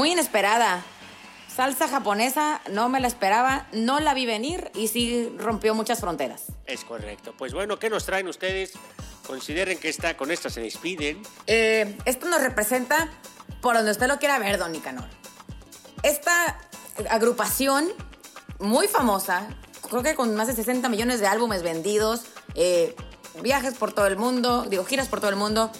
Muy 0.00 0.12
inesperada. 0.12 0.82
Salsa 1.54 1.86
japonesa, 1.86 2.62
no 2.70 2.88
me 2.88 3.00
la 3.00 3.06
esperaba, 3.06 3.66
no 3.72 4.00
la 4.00 4.14
vi 4.14 4.24
venir 4.24 4.70
y 4.74 4.88
sí 4.88 5.30
rompió 5.36 5.74
muchas 5.74 6.00
fronteras. 6.00 6.44
Es 6.64 6.84
correcto. 6.84 7.34
Pues 7.36 7.52
bueno, 7.52 7.78
¿qué 7.78 7.90
nos 7.90 8.06
traen 8.06 8.26
ustedes? 8.26 8.72
Consideren 9.26 9.78
que 9.78 9.90
esta, 9.90 10.16
con 10.16 10.30
esta 10.30 10.48
se 10.48 10.62
despiden. 10.62 11.20
Eh, 11.46 11.98
esto 12.06 12.30
nos 12.30 12.40
representa 12.40 13.10
por 13.60 13.76
donde 13.76 13.90
usted 13.90 14.06
lo 14.06 14.18
quiera 14.18 14.38
ver, 14.38 14.56
don 14.56 14.72
Nicanor. 14.72 15.04
Esta 16.02 16.58
agrupación 17.10 17.90
muy 18.58 18.88
famosa, 18.88 19.48
creo 19.90 20.02
que 20.02 20.14
con 20.14 20.34
más 20.34 20.46
de 20.46 20.54
60 20.54 20.88
millones 20.88 21.20
de 21.20 21.26
álbumes 21.26 21.62
vendidos, 21.62 22.22
eh, 22.54 22.96
viajes 23.42 23.74
por 23.74 23.92
todo 23.92 24.06
el 24.06 24.16
mundo, 24.16 24.64
digo, 24.64 24.86
giras 24.86 25.08
por 25.08 25.20
todo 25.20 25.28
el 25.28 25.36
mundo. 25.36 25.70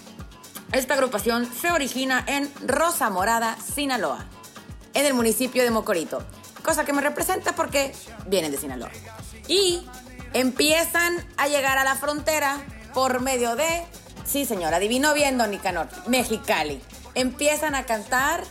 Esta 0.73 0.95
agrupación 0.95 1.51
se 1.53 1.73
origina 1.73 2.25
en 2.29 2.49
Rosa 2.65 3.11
Morada, 3.11 3.57
Sinaloa, 3.57 4.25
en 4.95 5.05
el 5.05 5.15
municipio 5.15 5.65
de 5.65 5.71
Mocorito. 5.73 6.25
Cosa 6.65 6.85
que 6.85 6.93
me 6.93 7.03
representa 7.03 7.57
porque 7.57 7.93
vienen 8.29 8.53
de 8.53 8.59
Sinaloa. 8.59 8.91
Y 9.49 9.85
empiezan 10.33 11.27
a 11.37 11.49
llegar 11.49 11.77
a 11.79 11.83
la 11.83 11.97
frontera 11.97 12.61
por 12.95 13.21
medio 13.21 13.57
de, 13.57 13.85
sí 14.25 14.45
señora, 14.45 14.77
adivinó 14.77 15.13
bien 15.13 15.39
Don 15.39 15.51
Nicanor, 15.51 15.89
Mexicali. 16.07 16.81
Empiezan 17.17 17.75
a 17.75 17.85
cantar, 17.85 18.45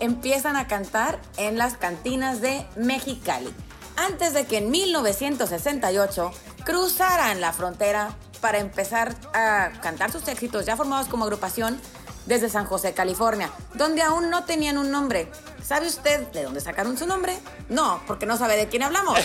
empiezan 0.00 0.56
a 0.56 0.66
cantar 0.66 1.20
en 1.36 1.58
las 1.58 1.76
cantinas 1.76 2.40
de 2.40 2.66
Mexicali. 2.76 3.52
Antes 3.96 4.32
de 4.32 4.46
que 4.46 4.58
en 4.58 4.70
1968 4.70 6.32
cruzaran 6.64 7.42
la 7.42 7.52
frontera 7.52 8.16
para 8.40 8.58
empezar 8.58 9.14
a 9.34 9.70
cantar 9.82 10.10
sus 10.12 10.26
éxitos 10.28 10.66
ya 10.66 10.76
formados 10.76 11.08
como 11.08 11.24
agrupación 11.24 11.80
desde 12.26 12.48
San 12.48 12.66
José, 12.66 12.92
California, 12.92 13.50
donde 13.74 14.02
aún 14.02 14.30
no 14.30 14.44
tenían 14.44 14.78
un 14.78 14.90
nombre. 14.90 15.30
¿Sabe 15.62 15.86
usted 15.86 16.28
de 16.28 16.44
dónde 16.44 16.60
sacaron 16.60 16.96
su 16.96 17.06
nombre? 17.06 17.38
No, 17.68 18.00
porque 18.06 18.26
no 18.26 18.36
sabe 18.36 18.56
de 18.56 18.68
quién 18.68 18.82
hablamos. 18.82 19.18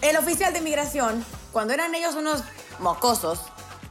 El 0.00 0.16
oficial 0.16 0.52
de 0.52 0.60
migración, 0.60 1.24
cuando 1.52 1.72
eran 1.74 1.94
ellos 1.94 2.14
unos 2.14 2.42
mocosos, 2.78 3.40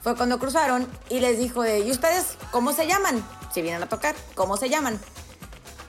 fue 0.01 0.15
cuando 0.15 0.39
cruzaron 0.39 0.87
y 1.09 1.19
les 1.19 1.37
dijo 1.37 1.63
de, 1.63 1.79
¿y 1.79 1.91
ustedes 1.91 2.37
cómo 2.51 2.73
se 2.73 2.87
llaman? 2.87 3.25
Si 3.53 3.61
vienen 3.61 3.83
a 3.83 3.89
tocar, 3.89 4.15
¿cómo 4.35 4.57
se 4.57 4.69
llaman? 4.69 4.99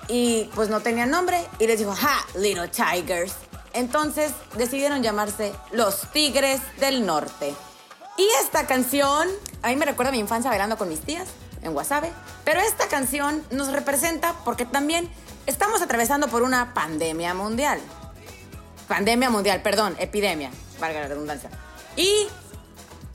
Y 0.08 0.50
pues 0.54 0.68
no 0.68 0.80
tenían 0.80 1.10
nombre 1.10 1.44
y 1.58 1.66
les 1.66 1.78
dijo, 1.78 1.94
¡Ja! 1.94 2.24
Little 2.36 2.68
Tigers. 2.68 3.34
Entonces 3.74 4.32
decidieron 4.56 5.02
llamarse 5.02 5.52
Los 5.72 6.10
Tigres 6.12 6.60
del 6.78 7.04
Norte. 7.04 7.52
Y 8.16 8.26
esta 8.40 8.66
canción, 8.66 9.28
a 9.62 9.68
mí 9.68 9.76
me 9.76 9.84
recuerda 9.84 10.10
a 10.10 10.12
mi 10.12 10.20
infancia 10.20 10.48
bailando 10.48 10.78
con 10.78 10.88
mis 10.88 11.00
tías 11.00 11.28
en 11.62 11.74
Wasabe, 11.74 12.12
pero 12.44 12.60
esta 12.60 12.86
canción 12.86 13.42
nos 13.50 13.72
representa 13.72 14.36
porque 14.44 14.64
también 14.64 15.10
estamos 15.46 15.82
atravesando 15.82 16.28
por 16.28 16.42
una 16.42 16.72
pandemia 16.72 17.34
mundial. 17.34 17.80
Pandemia 18.86 19.28
mundial, 19.30 19.60
perdón, 19.62 19.96
epidemia, 19.98 20.50
valga 20.78 21.00
la 21.00 21.08
redundancia. 21.08 21.50
Y 21.96 22.28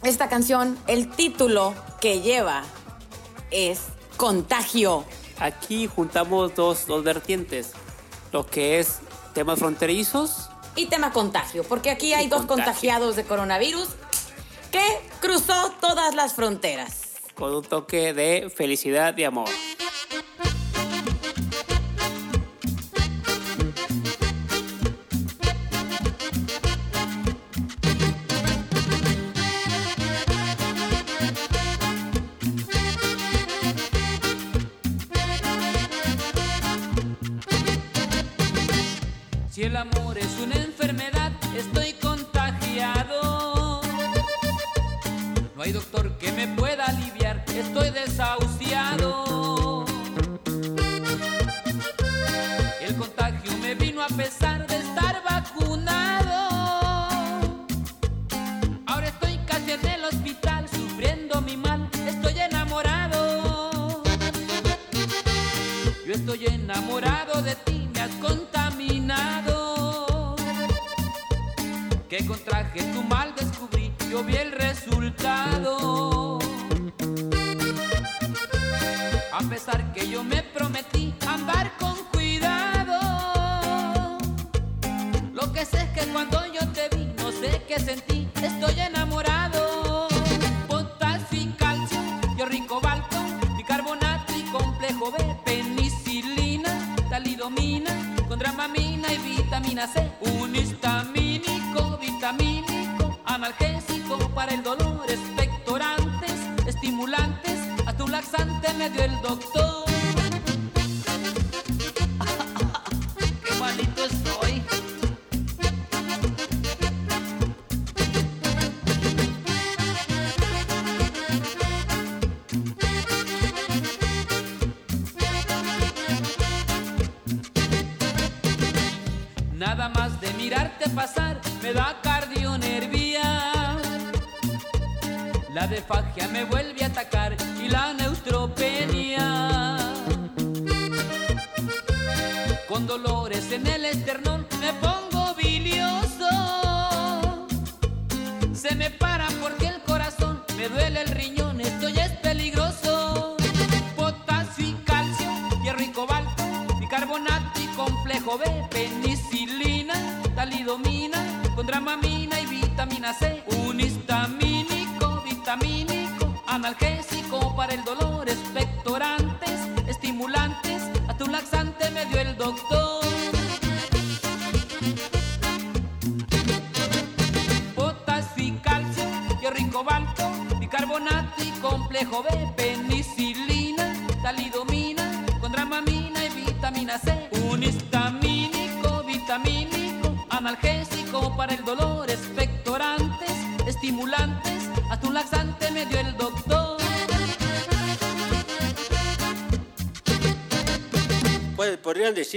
esta 0.03 0.27
canción, 0.27 0.77
el 0.87 1.09
título 1.09 1.73
que 2.01 2.19
lleva 2.19 2.63
es 3.51 3.79
Contagio. 4.17 5.05
Aquí 5.39 5.87
juntamos 5.87 6.53
dos, 6.55 6.85
dos 6.85 7.05
vertientes, 7.05 7.71
lo 8.33 8.45
que 8.45 8.79
es 8.79 8.99
temas 9.33 9.59
fronterizos 9.59 10.48
Y 10.75 10.85
tema 10.87 11.11
contagio, 11.11 11.63
porque 11.63 11.89
aquí 11.89 12.13
hay 12.13 12.25
Y 12.25 12.29
dos 12.29 12.41
contagio. 12.45 12.65
contagiados 12.65 13.15
de 13.15 13.23
coronavirus 13.23 13.87
que 14.71 14.81
cruzó 15.19 15.71
todas 15.81 16.15
las 16.15 16.33
fronteras. 16.33 17.01
con 17.35 17.53
un 17.55 17.63
toque 17.63 18.13
de 18.13 18.51
felicidad 18.55 19.15
y 19.17 19.23
amor. 19.23 19.47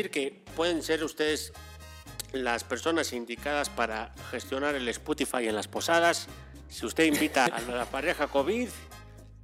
Decir 0.02 0.10
que 0.10 0.42
pueden 0.56 0.82
ser 0.82 1.04
ustedes 1.04 1.52
las 2.32 2.64
personas 2.64 3.12
indicadas 3.12 3.68
para 3.68 4.12
gestionar 4.30 4.74
el 4.74 4.88
Spotify 4.88 5.48
en 5.48 5.54
las 5.54 5.68
posadas. 5.68 6.26
Si 6.68 6.86
usted 6.86 7.04
invita 7.04 7.44
a 7.44 7.60
la 7.60 7.84
pareja 7.90 8.26
COVID, 8.26 8.68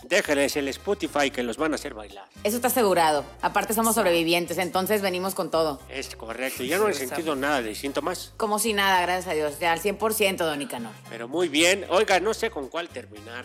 déjenles 0.04 0.56
el 0.56 0.68
Spotify 0.68 1.30
que 1.30 1.42
los 1.42 1.58
van 1.58 1.72
a 1.72 1.74
hacer 1.76 1.94
bailar. 1.94 2.26
Eso 2.42 2.56
está 2.56 2.68
asegurado. 2.68 3.24
Aparte 3.42 3.74
somos 3.74 3.94
sobrevivientes, 3.94 4.58
entonces 4.58 5.02
venimos 5.02 5.34
con 5.34 5.50
todo. 5.50 5.80
Es 5.90 6.16
correcto. 6.16 6.64
Ya 6.64 6.78
no 6.78 6.88
he 6.88 6.94
sentido 6.94 7.36
nada 7.36 7.62
de 7.62 7.74
síntomas, 7.74 8.32
Como 8.36 8.58
si 8.58 8.72
nada, 8.72 9.02
gracias 9.02 9.28
a 9.30 9.34
Dios. 9.34 9.60
Ya 9.60 9.72
al 9.72 9.80
100%, 9.80 10.38
don 10.38 10.58
Nicanor. 10.58 10.92
pero 11.10 11.28
muy 11.28 11.48
bien. 11.48 11.84
Oiga, 11.90 12.18
no 12.20 12.34
sé 12.34 12.50
con 12.50 12.68
cuál 12.68 12.88
terminar. 12.88 13.44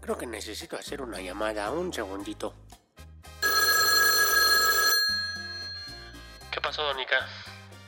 Creo 0.00 0.16
que 0.16 0.26
necesito 0.26 0.76
hacer 0.76 1.02
una 1.02 1.20
llamada. 1.20 1.72
Un 1.72 1.92
segundito. 1.92 2.54
¿Qué 6.56 6.62
pasó, 6.62 6.84
Donica? 6.84 7.28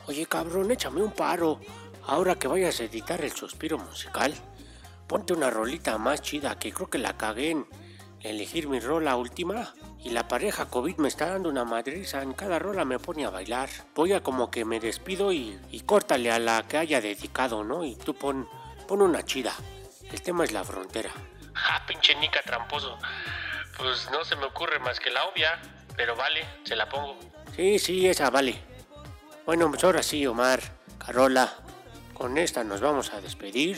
Oye, 0.09 0.27
cabrón, 0.27 0.71
échame 0.71 1.01
un 1.01 1.13
paro. 1.13 1.59
Ahora 2.07 2.35
que 2.35 2.49
vayas 2.49 2.79
a 2.81 2.85
editar 2.85 3.19
el 3.25 3.33
suspiro 3.33 3.79
musical, 3.79 4.35
ponte 5.07 5.33
una 5.33 5.49
rolita 5.49 5.97
más 5.97 6.21
chida 6.21 6.59
que 6.59 6.71
creo 6.71 6.91
que 6.91 6.99
la 6.99 7.17
cagué 7.17 7.53
en 7.53 7.67
elegir 8.21 8.69
mi 8.69 8.79
rola 8.79 9.17
última. 9.17 9.73
Y 10.01 10.11
la 10.11 10.29
pareja 10.29 10.67
COVID 10.67 10.99
me 10.99 11.09
está 11.09 11.31
dando 11.31 11.49
una 11.49 11.65
madriza. 11.65 12.21
En 12.21 12.35
cada 12.35 12.59
rola 12.59 12.85
me 12.85 12.99
pone 12.99 13.25
a 13.25 13.31
bailar. 13.31 13.71
Voy 13.95 14.13
a 14.13 14.23
como 14.23 14.51
que 14.51 14.67
me 14.67 14.81
despido 14.81 15.33
y, 15.33 15.59
y 15.71 15.81
córtale 15.81 16.31
a 16.31 16.39
la 16.39 16.63
que 16.69 16.77
haya 16.77 17.01
dedicado, 17.01 17.65
¿no? 17.65 17.87
Y 17.87 17.97
tú 17.97 18.15
pon, 18.15 18.47
pon 18.87 19.01
una 19.01 19.25
chida. 19.25 19.55
El 20.13 20.21
tema 20.21 20.45
es 20.45 20.53
la 20.53 20.63
frontera. 20.63 21.11
Ah, 21.55 21.87
pinche 21.87 22.15
Nica 22.17 22.43
tramposo. 22.43 22.99
Pues 23.79 24.11
no 24.11 24.23
se 24.27 24.37
me 24.37 24.45
ocurre 24.45 24.79
más 24.79 25.01
que 25.01 25.11
la 25.11 25.25
obvia, 25.25 25.59
pero 25.97 26.15
vale, 26.17 26.47
se 26.65 26.77
la 26.77 26.87
pongo. 26.87 27.19
Sí, 27.59 27.81
sí, 27.81 28.07
esa 28.07 28.31
vale. 28.31 28.55
Bueno, 29.45 29.69
pues 29.69 29.83
ahora 29.83 30.01
sí, 30.05 30.25
Omar, 30.25 30.61
Carola, 30.97 31.53
con 32.15 32.39
esta 32.39 32.63
nos 32.63 32.81
vamos 32.81 33.13
a 33.13 33.21
despedir. 33.21 33.77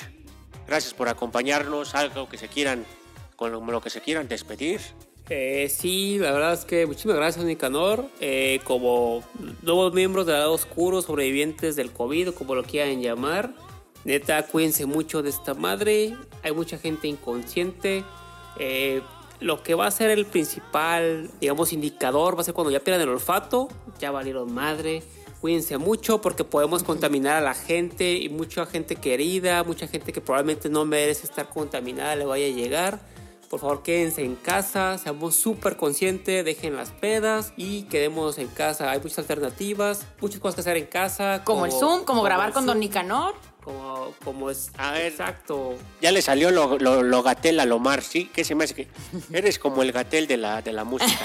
Gracias 0.67 0.93
por 0.93 1.09
acompañarnos, 1.09 1.95
algo 1.95 2.29
que 2.29 2.37
se 2.37 2.49
quieran, 2.49 2.85
con 3.37 3.53
lo, 3.53 3.81
que 3.81 3.89
se 3.89 4.03
quieran 4.03 4.29
despedir. 4.29 4.83
Eh, 5.31 5.71
sí, 5.75 6.19
la 6.19 6.33
verdad 6.33 6.53
es 6.53 6.67
que 6.67 6.85
muchísimas 6.85 7.17
gracias, 7.17 7.43
Nicanor. 7.43 8.05
Eh, 8.21 8.61
como 8.65 9.25
nuevos 9.63 9.95
miembros 9.95 10.27
del 10.27 10.37
lado 10.37 10.53
oscuro, 10.53 11.01
sobrevivientes 11.01 11.75
del 11.75 11.91
COVID, 11.91 12.33
como 12.35 12.55
lo 12.55 12.65
quieran 12.65 13.01
llamar, 13.01 13.55
neta, 14.05 14.43
cuídense 14.43 14.85
mucho 14.85 15.23
de 15.23 15.31
esta 15.31 15.55
madre. 15.55 16.19
Hay 16.43 16.53
mucha 16.53 16.77
gente 16.77 17.09
inconsciente. 17.09 18.05
Eh, 18.59 19.01
lo 19.41 19.63
que 19.63 19.75
va 19.75 19.87
a 19.87 19.91
ser 19.91 20.11
el 20.11 20.27
principal, 20.27 21.31
digamos, 21.41 21.73
indicador 21.73 22.37
va 22.37 22.43
a 22.43 22.45
ser 22.45 22.55
cuando 22.55 22.71
ya 22.71 22.81
pierdan 22.81 23.03
el 23.03 23.09
olfato, 23.09 23.69
ya 23.99 24.11
valieron 24.11 24.53
madre. 24.53 25.03
Cuídense 25.41 25.79
mucho 25.79 26.21
porque 26.21 26.45
podemos 26.45 26.83
contaminar 26.83 27.37
a 27.37 27.41
la 27.41 27.55
gente 27.55 28.13
y 28.13 28.29
mucha 28.29 28.67
gente 28.67 28.97
querida, 28.97 29.65
mucha 29.65 29.87
gente 29.89 30.13
que 30.13 30.21
probablemente 30.21 30.69
no 30.69 30.85
merece 30.85 31.27
estar 31.27 31.49
contaminada 31.49 32.15
le 32.15 32.27
vaya 32.27 32.47
a 32.47 32.51
llegar. 32.51 33.01
Por 33.49 33.59
favor, 33.59 33.83
quédense 33.83 34.23
en 34.23 34.37
casa, 34.37 34.97
seamos 34.99 35.35
súper 35.35 35.77
conscientes, 35.77 36.45
dejen 36.45 36.77
las 36.77 36.91
pedas 36.91 37.53
y 37.57 37.83
quedemos 37.85 38.39
en 38.39 38.47
casa. 38.47 38.93
Hay 38.93 39.01
muchas 39.01 39.19
alternativas, 39.19 40.07
muchas 40.21 40.41
cosas 40.41 40.55
que 40.57 40.61
hacer 40.61 40.77
en 40.77 40.87
casa. 40.87 41.43
Como, 41.45 41.67
el 41.67 41.73
Zoom, 41.73 42.05
como, 42.05 42.23
grabar 42.23 42.53
con 42.53 42.63
Zoom, 42.63 42.67
Don 42.67 42.81
Nicanor. 42.81 43.35
Como, 43.65 44.15
como 44.25 44.51
es. 44.51 44.71
A 44.79 44.93
ver. 44.93 45.13
Exacto. 45.13 45.75
Ya 46.01 46.11
le 46.13 46.23
salió 46.23 46.51
lo, 46.51 46.79
lo, 46.79 47.03
lo 47.03 47.23
gatel 47.23 47.61
a 47.61 47.67
Lomar, 47.67 48.03
¿sí? 48.03 48.31
¿Qué 48.35 48.43
se 48.45 48.55
me 48.55 48.65
hace 48.65 48.75
que 48.75 48.89
eres 49.33 49.59
como 49.59 49.83
el 49.83 49.93
gatel 49.93 50.27
de 50.27 50.37
la, 50.37 50.63
de 50.63 50.73
la 50.73 50.85
música? 50.85 51.11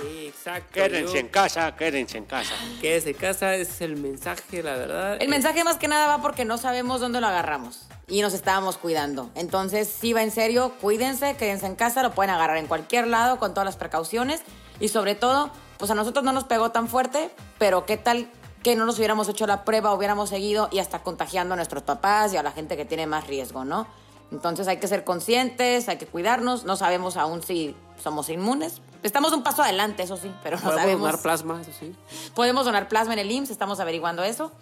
Sí, 0.00 0.26
exacto. 0.28 0.68
quédense 0.72 1.14
Yo- 1.14 1.18
en 1.18 1.28
casa, 1.28 1.74
quédense 1.74 2.16
en 2.18 2.24
casa. 2.24 2.52
Quédense 2.80 3.10
en 3.10 3.16
casa, 3.16 3.54
es 3.56 3.80
el 3.80 3.96
mensaje, 3.96 4.62
la 4.62 4.76
verdad. 4.76 5.16
El 5.20 5.28
mensaje 5.28 5.64
más 5.64 5.78
que 5.78 5.88
nada 5.88 6.06
va 6.06 6.22
porque 6.22 6.44
no 6.44 6.58
sabemos 6.58 7.00
dónde 7.00 7.20
lo 7.20 7.26
agarramos 7.26 7.86
y 8.06 8.20
nos 8.22 8.32
estábamos 8.32 8.76
cuidando. 8.76 9.30
Entonces, 9.34 9.88
sí 9.88 10.12
va 10.12 10.22
en 10.22 10.30
serio, 10.30 10.74
cuídense, 10.80 11.34
quédense 11.36 11.66
en 11.66 11.74
casa, 11.74 12.02
lo 12.04 12.12
pueden 12.12 12.30
agarrar 12.30 12.58
en 12.58 12.66
cualquier 12.68 13.08
lado 13.08 13.38
con 13.40 13.52
todas 13.52 13.64
las 13.64 13.76
precauciones 13.76 14.42
y 14.78 14.88
sobre 14.88 15.16
todo, 15.16 15.50
pues 15.78 15.90
a 15.90 15.94
nosotros 15.94 16.24
no 16.24 16.32
nos 16.32 16.44
pegó 16.44 16.70
tan 16.70 16.86
fuerte, 16.86 17.30
pero 17.58 17.84
qué 17.86 17.96
tal 17.96 18.28
que 18.62 18.76
no 18.76 18.84
nos 18.84 18.98
hubiéramos 18.98 19.28
hecho 19.28 19.46
la 19.46 19.64
prueba, 19.64 19.94
hubiéramos 19.94 20.28
seguido 20.28 20.68
y 20.70 20.78
hasta 20.78 21.02
contagiando 21.02 21.54
a 21.54 21.56
nuestros 21.56 21.82
papás 21.82 22.32
y 22.34 22.36
a 22.36 22.42
la 22.42 22.52
gente 22.52 22.76
que 22.76 22.84
tiene 22.84 23.06
más 23.06 23.26
riesgo, 23.26 23.64
¿no? 23.64 23.86
Entonces 24.32 24.68
hay 24.68 24.76
que 24.76 24.86
ser 24.86 25.02
conscientes, 25.02 25.88
hay 25.88 25.96
que 25.96 26.06
cuidarnos, 26.06 26.64
no 26.64 26.76
sabemos 26.76 27.16
aún 27.16 27.42
si 27.42 27.74
somos 28.00 28.28
inmunes. 28.28 28.80
Estamos 29.02 29.32
un 29.32 29.42
paso 29.42 29.62
adelante, 29.62 30.02
eso 30.02 30.16
sí, 30.16 30.30
pero 30.42 30.56
no 30.58 30.62
Podemos 30.62 30.80
sabemos. 30.82 31.00
donar 31.02 31.22
plasma, 31.22 31.60
eso 31.60 31.72
sí. 31.78 31.96
Podemos 32.34 32.64
donar 32.64 32.88
plasma 32.88 33.14
en 33.14 33.18
el 33.18 33.30
IMSS, 33.30 33.50
estamos 33.50 33.80
averiguando 33.80 34.22
eso. 34.22 34.52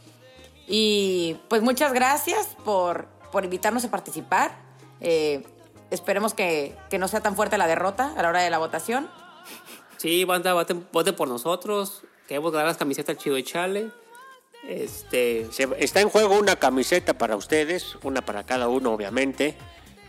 Y 0.67 1.37
pues 1.49 1.61
muchas 1.63 1.93
gracias 1.93 2.47
por, 2.65 3.09
por 3.33 3.45
invitarnos 3.45 3.85
a 3.85 3.91
participar. 3.91 4.57
Eh, 5.01 5.45
esperemos 5.91 6.35
que, 6.35 6.77
que 6.89 6.99
no 6.99 7.09
sea 7.09 7.21
tan 7.21 7.37
fuerte 7.37 7.59
la 7.59 7.67
derrota 7.67 8.15
a 8.17 8.23
la 8.23 8.29
hora 8.29 8.41
de 8.41 8.51
la 8.51 8.59
votación. 8.59 9.11
Sí, 9.99 10.25
banda, 10.25 10.55
voten, 10.55 10.87
voten 10.93 11.17
por 11.17 11.29
nosotros. 11.29 12.03
Queremos 12.29 12.53
ganar 12.53 12.69
las 12.69 12.77
camisetas 12.77 13.17
chido 13.17 13.37
y 13.39 13.43
chale. 13.43 13.91
Este. 14.67 15.49
Se- 15.51 15.69
está 15.79 16.01
en 16.01 16.11
juego 16.11 16.39
una 16.39 16.57
camiseta 16.57 17.17
para 17.17 17.37
ustedes, 17.37 17.97
una 18.03 18.21
para 18.23 18.45
cada 18.45 18.69
uno, 18.69 18.93
obviamente, 18.93 19.57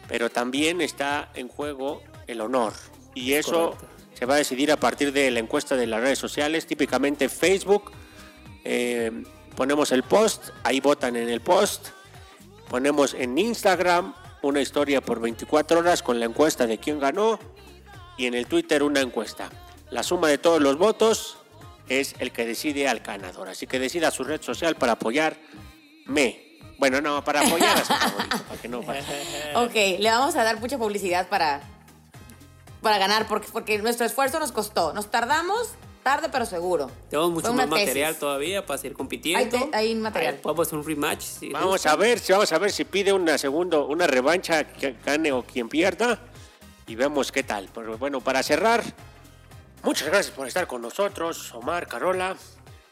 pero 0.07 0.29
también 0.29 0.81
está 0.81 1.29
en 1.33 1.47
juego 1.47 2.03
el 2.27 2.41
honor. 2.41 2.73
Y 3.15 3.33
eso 3.33 3.71
Correcto. 3.71 3.87
se 4.15 4.25
va 4.25 4.33
a 4.35 4.37
decidir 4.37 4.71
a 4.71 4.77
partir 4.77 5.13
de 5.13 5.31
la 5.31 5.39
encuesta 5.39 5.75
de 5.75 5.87
las 5.87 6.01
redes 6.01 6.19
sociales, 6.19 6.67
típicamente 6.67 7.29
Facebook. 7.29 7.91
eh, 8.65 9.23
ponemos 9.55 9.91
el 9.93 10.03
post, 10.03 10.49
ahí 10.63 10.79
votan 10.81 11.15
en 11.15 11.29
el 11.29 11.39
post. 11.41 11.87
Ponemos 12.69 13.13
en 13.13 13.37
Instagram 13.37 14.13
una 14.41 14.61
historia 14.61 15.01
por 15.01 15.19
24 15.21 15.79
horas 15.79 16.03
con 16.03 16.19
la 16.19 16.25
encuesta 16.25 16.67
de 16.67 16.77
quién 16.77 16.99
ganó 16.99 17.39
y 18.17 18.25
en 18.27 18.33
el 18.35 18.45
Twitter 18.45 18.83
una 18.83 18.99
encuesta. 19.01 19.49
La 19.89 20.03
suma 20.03 20.27
de 20.27 20.37
todos 20.37 20.61
los 20.61 20.77
votos 20.77 21.38
es 21.89 22.15
el 22.19 22.31
que 22.31 22.45
decide 22.45 22.87
al 22.87 22.99
ganador. 23.01 23.49
Así 23.49 23.67
que 23.67 23.79
decida 23.79 24.11
su 24.11 24.23
red 24.23 24.41
social 24.41 24.75
para 24.75 24.93
apoyarme. 24.93 25.39
Bueno, 26.77 27.01
no, 27.01 27.23
para 27.23 27.41
apoyar 27.41 27.77
a 27.77 27.83
su 27.85 27.93
favorito, 27.93 28.37
para 28.47 28.61
que 28.61 28.67
no 28.69 28.81
falte. 28.83 29.03
Ok, 29.55 29.73
le 29.99 30.09
vamos 30.09 30.35
a 30.35 30.43
dar 30.43 30.59
mucha 30.59 30.77
publicidad 30.77 31.27
para, 31.27 31.61
para 32.81 32.97
ganar, 32.97 33.27
porque, 33.27 33.47
porque 33.51 33.77
nuestro 33.79 34.05
esfuerzo 34.05 34.39
nos 34.39 34.51
costó. 34.53 34.93
Nos 34.93 35.11
tardamos, 35.11 35.71
tarde 36.03 36.29
pero 36.31 36.45
seguro. 36.45 36.89
Tenemos 37.09 37.31
mucho 37.31 37.53
más 37.53 37.67
material 37.67 38.09
tesis. 38.11 38.19
todavía 38.19 38.65
para 38.65 38.77
seguir 38.77 38.95
compitiendo. 38.95 39.57
Hay 39.57 39.63
te- 39.69 39.75
hay 39.77 39.95
material. 39.95 40.35
Ahí 40.35 40.39
Podemos 40.41 40.67
hacer 40.67 40.79
un 40.79 40.85
rematch. 40.85 41.21
si 41.21 41.49
Vamos 41.49 41.71
gusta. 41.71 41.91
a 41.91 41.95
ver, 41.97 42.19
si 42.19 42.31
vamos 42.31 42.51
a 42.53 42.57
ver 42.57 42.71
si 42.71 42.85
pide 42.85 43.11
una 43.11 43.37
segundo, 43.37 43.85
una 43.87 44.07
revancha 44.07 44.63
que 44.63 44.95
gane 45.05 45.33
o 45.33 45.43
quien 45.43 45.67
pierda 45.67 46.19
y 46.87 46.95
vemos 46.95 47.31
qué 47.33 47.43
tal. 47.43 47.67
Pero 47.75 47.97
bueno, 47.97 48.21
para 48.21 48.41
cerrar, 48.41 48.83
muchas 49.83 50.07
gracias 50.07 50.35
por 50.35 50.47
estar 50.47 50.67
con 50.67 50.81
nosotros, 50.81 51.53
Omar, 51.53 51.87
Carola. 51.87 52.35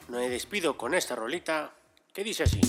Me 0.07 0.29
despido 0.29 0.77
con 0.77 0.93
esta 0.93 1.15
rolita 1.15 1.71
que 2.13 2.23
dice 2.23 2.43
así. 2.43 2.61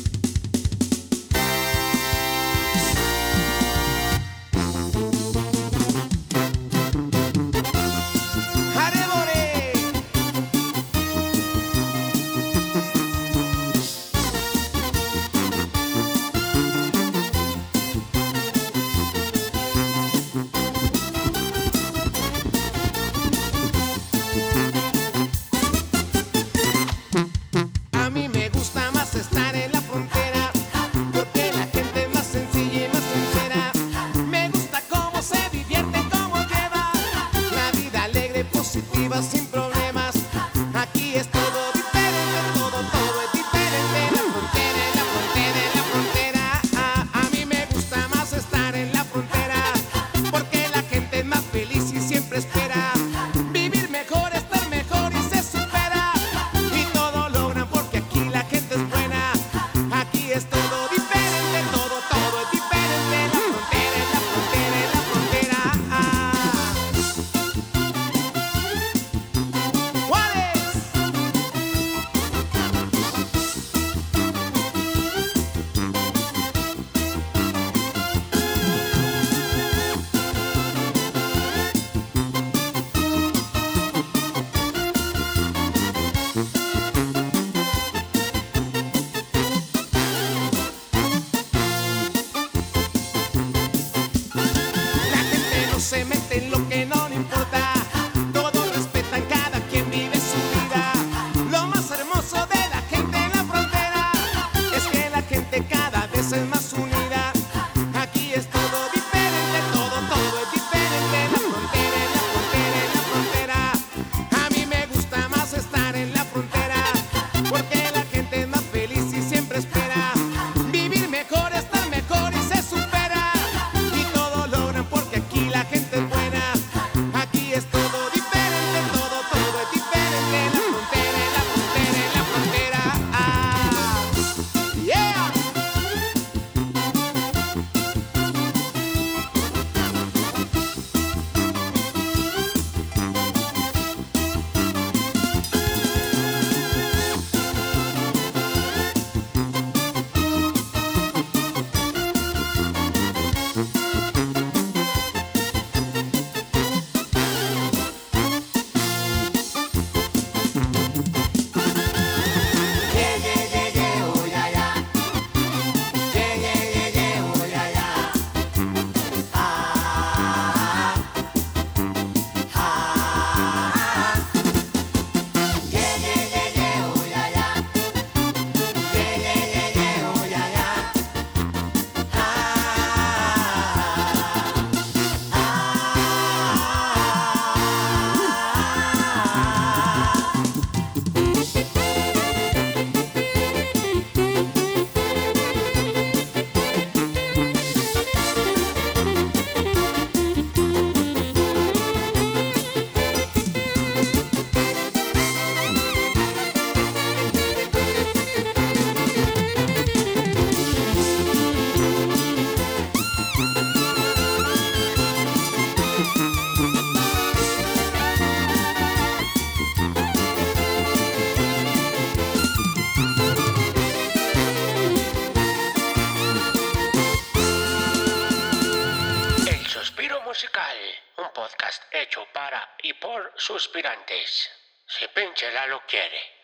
Suspirantes. 233.49 234.51
Si 234.87 235.09
Pinchela 235.09 235.67
lo 235.69 235.81
quiere. 235.87 236.38